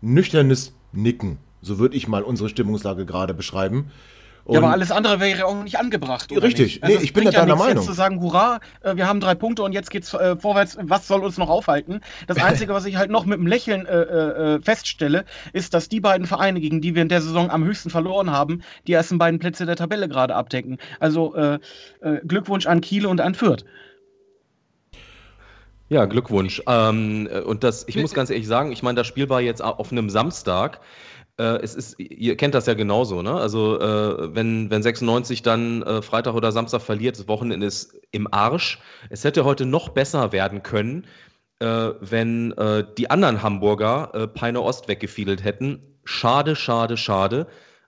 nüchternes 0.00 0.74
Nicken. 0.92 1.38
So 1.62 1.78
würde 1.78 1.96
ich 1.96 2.08
mal 2.08 2.22
unsere 2.22 2.48
Stimmungslage 2.48 3.06
gerade 3.06 3.34
beschreiben. 3.34 3.90
Ja, 4.48 4.58
aber 4.58 4.68
Und- 4.68 4.72
alles 4.72 4.90
andere 4.92 5.18
wäre 5.20 5.38
ja 5.40 5.44
auch 5.46 5.62
nicht 5.62 5.78
angebracht. 5.78 6.30
Oder 6.30 6.42
Richtig. 6.42 6.74
Nicht? 6.74 6.84
Also 6.84 6.98
Nee, 6.98 7.04
ich 7.04 7.12
bin 7.12 7.24
da 7.24 7.30
deiner 7.32 7.46
nichts, 7.46 7.58
Meinung. 7.60 7.76
Jetzt 7.78 7.86
zu 7.86 7.92
sagen, 7.92 8.20
hurra, 8.20 8.60
äh, 8.82 8.94
wir 8.94 9.08
haben 9.08 9.20
drei 9.20 9.34
Punkte 9.34 9.62
und 9.62 9.72
jetzt 9.72 9.90
geht's 9.90 10.14
äh, 10.14 10.36
vorwärts. 10.36 10.78
Was 10.80 11.08
soll 11.08 11.24
uns 11.24 11.36
noch 11.36 11.48
aufhalten? 11.48 12.00
Das 12.26 12.38
Einzige, 12.38 12.72
was 12.72 12.84
ich 12.84 12.96
halt 12.96 13.10
noch 13.10 13.24
mit 13.24 13.38
einem 13.38 13.46
Lächeln 13.48 13.86
äh, 13.86 14.00
äh, 14.54 14.60
feststelle, 14.62 15.24
ist, 15.52 15.74
dass 15.74 15.88
die 15.88 16.00
beiden 16.00 16.26
Vereine, 16.26 16.60
gegen 16.60 16.80
die 16.80 16.94
wir 16.94 17.02
in 17.02 17.08
der 17.08 17.22
Saison 17.22 17.50
am 17.50 17.64
höchsten 17.64 17.90
verloren 17.90 18.30
haben, 18.30 18.62
die 18.86 18.92
ersten 18.92 19.18
beiden 19.18 19.40
Plätze 19.40 19.66
der 19.66 19.76
Tabelle 19.76 20.08
gerade 20.08 20.34
abdecken. 20.36 20.78
Also 21.00 21.34
äh, 21.34 21.58
äh, 22.00 22.20
Glückwunsch 22.26 22.66
an 22.66 22.80
Kiel 22.80 23.06
und 23.06 23.20
an 23.20 23.34
Fürth. 23.34 23.64
Ja, 25.88 26.04
Glückwunsch. 26.06 26.62
Ähm, 26.66 27.28
äh, 27.30 27.40
und 27.40 27.62
das, 27.62 27.86
ich 27.88 27.96
muss 27.96 28.12
ganz 28.12 28.30
ehrlich 28.30 28.46
sagen, 28.46 28.72
ich 28.72 28.82
meine, 28.82 28.96
das 28.96 29.06
Spiel 29.06 29.28
war 29.28 29.40
jetzt 29.40 29.62
auf 29.62 29.92
einem 29.92 30.10
Samstag. 30.10 30.80
Äh, 31.38 31.58
es 31.62 31.74
ist, 31.74 31.98
ihr 31.98 32.36
kennt 32.36 32.54
das 32.54 32.66
ja 32.66 32.74
genauso, 32.74 33.22
ne? 33.22 33.34
Also 33.34 33.78
äh, 33.78 34.34
wenn, 34.34 34.70
wenn 34.70 34.82
96 34.82 35.42
dann 35.42 35.82
äh, 35.82 36.02
Freitag 36.02 36.34
oder 36.34 36.52
Samstag 36.52 36.80
verliert, 36.80 37.18
das 37.18 37.28
Wochenende 37.28 37.66
ist 37.66 37.94
im 38.10 38.32
Arsch. 38.32 38.78
Es 39.10 39.24
hätte 39.24 39.44
heute 39.44 39.66
noch 39.66 39.90
besser 39.90 40.32
werden 40.32 40.62
können, 40.62 41.06
äh, 41.58 41.90
wenn 42.00 42.52
äh, 42.52 42.84
die 42.96 43.10
anderen 43.10 43.42
Hamburger 43.42 44.10
äh, 44.14 44.26
Peine 44.28 44.62
Ost 44.62 44.88
weggefiedelt 44.88 45.44
hätten. 45.44 45.80
Schade, 46.04 46.56
schade, 46.56 46.96
schade. 46.96 47.46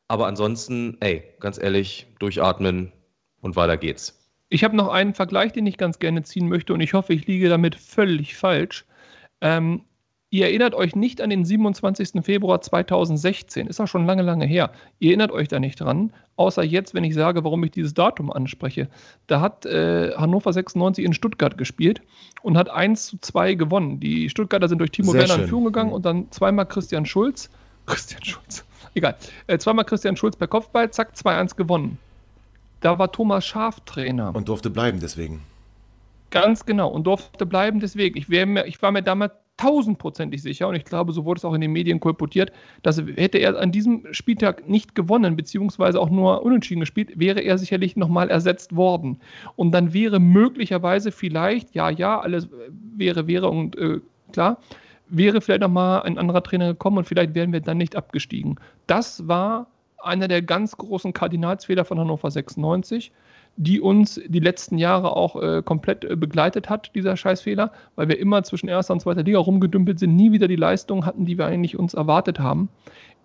Aber 0.09 0.27
ansonsten, 0.27 0.97
ey, 1.01 1.23
ganz 1.41 1.59
ehrlich, 1.59 2.07
durchatmen 2.19 2.93
und 3.41 3.57
weiter 3.57 3.77
geht's. 3.77 4.15
Ich 4.51 4.65
habe 4.65 4.77
noch 4.77 4.89
einen 4.89 5.15
Vergleich, 5.15 5.53
den 5.53 5.67
ich 5.67 5.77
ganz 5.77 5.99
gerne 5.99 6.23
ziehen 6.23 6.49
möchte 6.49 6.73
und 6.73 6.81
ich 6.81 6.95
hoffe, 6.95 7.13
ich 7.13 7.27
liege 7.27 7.49
damit 7.49 7.75
völlig 7.75 8.37
falsch. 8.37 8.87
Ähm, 9.41 9.85
ihr 10.31 10.47
erinnert 10.47 10.75
euch 10.75 10.95
nicht 10.95 11.21
an 11.21 11.31
den 11.31 11.45
27. 11.45 12.23
Februar 12.25 12.61
2016, 12.61 13.67
ist 13.67 13.81
auch 13.81 13.87
schon 13.87 14.07
lange, 14.07 14.23
lange 14.23 14.45
her. 14.45 14.71
Ihr 14.99 15.11
erinnert 15.11 15.33
euch 15.33 15.49
da 15.49 15.59
nicht 15.59 15.81
dran, 15.81 16.12
außer 16.37 16.62
jetzt, 16.62 16.95
wenn 16.95 17.05
ich 17.05 17.14
sage, 17.14 17.45
warum 17.45 17.64
ich 17.64 17.71
dieses 17.71 17.95
Datum 17.95 18.31
anspreche. 18.31 18.88
Da 19.27 19.41
hat 19.41 19.64
äh, 19.67 20.12
Hannover 20.17 20.53
96 20.53 21.05
in 21.05 21.12
Stuttgart 21.14 21.57
gespielt 21.57 22.03
und 22.43 22.57
hat 22.59 22.69
1 22.69 23.07
zu 23.07 23.19
2 23.21 23.55
gewonnen. 23.55 24.01
Die 24.01 24.29
Stuttgarter 24.29 24.69
sind 24.69 24.79
durch 24.79 24.91
Timo 24.91 25.12
Sehr 25.12 25.23
Werner 25.23 25.35
in 25.35 25.41
schön. 25.41 25.49
Führung 25.49 25.64
gegangen 25.64 25.88
Mhm. 25.91 25.95
und 25.95 26.05
dann 26.07 26.31
zweimal 26.31 26.67
Christian 26.67 27.07
Schulz. 27.07 27.51
Christian 27.87 28.23
Schulz, 28.23 28.64
egal. 28.95 29.17
Äh, 29.47 29.59
zweimal 29.59 29.85
Christian 29.87 30.17
Schulz 30.17 30.37
per 30.37 30.47
Kopfball, 30.47 30.91
zack, 30.91 31.14
2-1 31.14 31.57
gewonnen. 31.57 31.99
Da 32.81 32.99
war 32.99 33.11
Thomas 33.11 33.47
Schaf 33.47 33.81
Trainer. 33.87 34.35
Und 34.35 34.49
durfte 34.49 34.69
bleiben 34.71 35.01
deswegen. 35.01 35.43
Ganz 36.31 36.67
genau 36.67 36.88
und 36.91 37.05
durfte 37.07 37.47
bleiben 37.47 37.81
deswegen. 37.81 38.19
Ich, 38.19 38.29
mir, 38.29 38.67
ich 38.67 38.81
war 38.83 38.93
mir 38.93 39.03
damals 39.03 39.33
tausendprozentig 39.59 40.40
sicher 40.40 40.68
und 40.68 40.75
ich 40.75 40.85
glaube, 40.85 41.12
so 41.12 41.25
wurde 41.25 41.38
es 41.38 41.44
auch 41.44 41.53
in 41.53 41.61
den 41.61 41.73
Medien 41.73 42.01
kolportiert, 42.01 42.51
dass 42.83 42.99
hätte 43.16 43.38
er 43.38 43.59
an 43.59 43.73
diesem 43.73 44.07
Spieltag 44.12 44.68
nicht 44.68 44.94
gewonnen, 44.94 45.37
beziehungsweise 45.37 46.01
auch 46.01 46.09
nur 46.09 46.42
unentschieden 46.42 46.81
gespielt, 46.81 47.18
wäre 47.18 47.40
er 47.40 47.59
sicherlich 47.59 47.97
nochmal 47.97 48.31
ersetzt 48.31 48.75
worden. 48.75 49.21
Und 49.57 49.73
dann 49.73 49.92
wäre 49.92 50.21
möglicherweise 50.21 51.12
vielleicht, 51.12 51.75
ja, 51.75 51.90
ja, 51.90 52.21
alles 52.21 52.49
wäre, 52.97 53.27
wäre 53.27 53.51
und 53.51 53.77
äh, 53.77 54.01
klar, 54.33 54.59
wäre 55.09 55.40
vielleicht 55.40 55.61
nochmal 55.61 56.03
ein 56.03 56.18
anderer 56.18 56.42
Trainer 56.42 56.68
gekommen 56.68 56.99
und 56.99 57.05
vielleicht 57.07 57.35
wären 57.35 57.53
wir 57.53 57.61
dann 57.61 57.79
nicht 57.79 57.97
abgestiegen. 57.97 58.57
Das 58.87 59.27
war 59.27 59.66
einer 60.03 60.29
der 60.29 60.43
ganz 60.43 60.77
großen 60.77 61.13
Kardinalsfehler 61.13 61.85
von 61.85 61.99
Hannover 61.99 62.31
96 62.31 63.13
die 63.61 63.81
uns 63.81 64.21
die 64.25 64.39
letzten 64.39 64.79
Jahre 64.79 65.17
auch 65.17 65.35
äh, 65.43 65.63
komplett 65.65 66.05
äh, 66.05 66.15
begleitet 66.15 66.71
hat, 66.71 66.93
dieser 66.95 67.17
Scheißfehler, 67.17 67.73
weil 67.97 68.09
wir 68.09 68.19
immer 68.19 68.45
zwischen 68.45 68.69
erster 68.69 68.95
und 68.95 69.01
zweiter 69.01 69.25
Liga 69.25 69.41
rumgedümpelt 69.41 69.99
sind, 69.99 70.15
nie 70.15 70.31
wieder 70.31 70.47
die 70.47 70.57
Leistung 70.57 71.05
hatten, 71.05 71.27
die 71.27 71.37
wir 71.39 71.47
eigentlich 71.47 71.77
uns 71.77 71.93
erwartet 71.93 72.39
haben. 72.39 72.69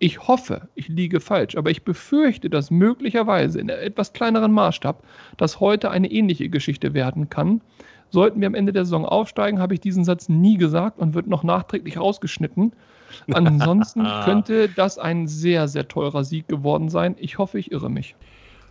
Ich 0.00 0.26
hoffe, 0.26 0.68
ich 0.74 0.88
liege 0.88 1.20
falsch, 1.20 1.56
aber 1.56 1.70
ich 1.70 1.84
befürchte, 1.84 2.50
dass 2.50 2.72
möglicherweise 2.72 3.60
in 3.60 3.68
etwas 3.68 4.12
kleineren 4.12 4.50
Maßstab 4.50 5.04
das 5.36 5.60
heute 5.60 5.92
eine 5.92 6.10
ähnliche 6.10 6.48
Geschichte 6.48 6.94
werden 6.94 7.30
kann. 7.30 7.60
Sollten 8.10 8.40
wir 8.40 8.48
am 8.48 8.56
Ende 8.56 8.72
der 8.72 8.84
Saison 8.84 9.06
aufsteigen, 9.06 9.60
habe 9.60 9.74
ich 9.74 9.80
diesen 9.80 10.04
Satz 10.04 10.28
nie 10.28 10.56
gesagt 10.56 10.98
und 10.98 11.14
wird 11.14 11.28
noch 11.28 11.44
nachträglich 11.44 11.96
rausgeschnitten. 11.96 12.72
Ansonsten 13.32 14.04
könnte 14.24 14.68
das 14.68 14.98
ein 14.98 15.26
sehr, 15.26 15.68
sehr 15.68 15.88
teurer 15.88 16.24
Sieg 16.24 16.48
geworden 16.48 16.88
sein. 16.88 17.16
Ich 17.18 17.38
hoffe, 17.38 17.58
ich 17.58 17.72
irre 17.72 17.90
mich. 17.90 18.14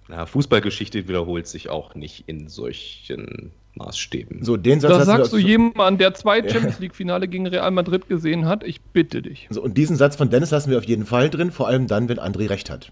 Na, 0.10 0.25
Fußballgeschichte 0.25 1.08
wiederholt 1.08 1.47
sich 1.47 1.69
auch 1.69 1.95
nicht 1.95 2.25
in 2.27 2.49
solchen 2.49 3.51
Maßstäben. 3.75 4.43
So, 4.43 4.58
den 4.58 4.79
Satz 4.79 4.91
Das 4.91 5.06
sagst 5.06 5.34
du 5.34 5.38
jemandem, 5.38 5.97
der 5.97 6.13
zwei 6.13 6.47
Champions 6.47 6.79
League-Finale 6.79 7.27
gegen 7.27 7.47
Real 7.47 7.71
Madrid 7.71 8.08
gesehen 8.08 8.45
hat. 8.45 8.63
Ich 8.63 8.82
bitte 8.82 9.21
dich. 9.21 9.47
So, 9.49 9.62
und 9.62 9.77
diesen 9.77 9.95
Satz 9.95 10.15
von 10.15 10.29
Dennis 10.29 10.51
lassen 10.51 10.69
wir 10.69 10.77
auf 10.77 10.84
jeden 10.84 11.06
Fall 11.06 11.29
drin, 11.29 11.51
vor 11.51 11.67
allem 11.67 11.88
dann, 11.88 12.10
wenn 12.10 12.19
André 12.19 12.49
recht 12.49 12.69
hat. 12.69 12.91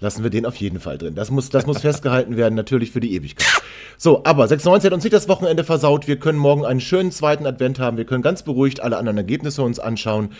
Lassen 0.00 0.22
wir 0.22 0.30
den 0.30 0.46
auf 0.46 0.56
jeden 0.56 0.78
Fall 0.78 0.96
drin. 0.96 1.16
Das 1.16 1.30
muss, 1.30 1.50
das 1.50 1.66
muss 1.66 1.80
festgehalten 1.80 2.36
werden, 2.36 2.54
natürlich 2.54 2.92
für 2.92 3.00
die 3.00 3.14
Ewigkeit. 3.14 3.48
So, 3.96 4.22
aber 4.24 4.46
96 4.46 4.86
hat 4.86 4.94
uns 4.94 5.02
nicht 5.02 5.12
das 5.12 5.28
Wochenende 5.28 5.64
versaut. 5.64 6.06
Wir 6.06 6.20
können 6.20 6.38
morgen 6.38 6.64
einen 6.64 6.80
schönen 6.80 7.10
zweiten 7.10 7.46
Advent 7.46 7.80
haben. 7.80 7.96
Wir 7.96 8.04
können 8.04 8.22
ganz 8.22 8.44
beruhigt 8.44 8.80
alle 8.80 8.96
anderen 8.96 9.18
Ergebnisse 9.18 9.62
uns 9.62 9.80
anschauen. 9.80 10.30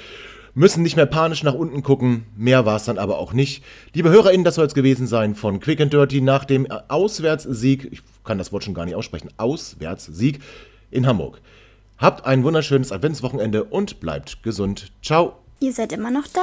Müssen 0.55 0.83
nicht 0.83 0.97
mehr 0.97 1.07
panisch 1.07 1.42
nach 1.42 1.55
unten 1.55 1.83
gucken. 1.83 2.27
Mehr 2.37 2.66
war 2.66 2.77
es 2.77 2.85
dann 2.85 2.99
aber 2.99 3.18
auch 3.18 3.33
nicht. 3.33 3.64
Liebe 3.94 4.11
HörerInnen, 4.11 4.44
das 4.44 4.55
soll 4.55 4.66
es 4.66 4.75
gewesen 4.75 5.09
sein 5.09 5.35
von 5.35 5.59
Quick 5.59 5.81
and 5.81 5.92
Dirty 5.92 6.21
nach 6.21 6.44
dem 6.44 6.71
Auswärtssieg. 6.71 7.88
Ich 7.90 8.03
kann 8.25 8.38
das 8.38 8.53
Wort 8.53 8.64
schon 8.64 8.75
gar 8.75 8.85
nicht 8.85 8.94
aussprechen. 8.94 9.31
Auswärtssieg 9.38 10.40
in 10.90 11.07
Hamburg. 11.07 11.40
Habt 11.99 12.27
ein 12.27 12.44
wunderschönes 12.44 12.92
Adventswochenende 12.92 13.64
und 13.64 13.99
bleibt 13.99 14.42
gesund. 14.44 14.92
Ciao. 15.03 15.35
Ihr 15.61 15.73
seid 15.73 15.92
immer 15.92 16.12
noch 16.12 16.29
da? 16.29 16.42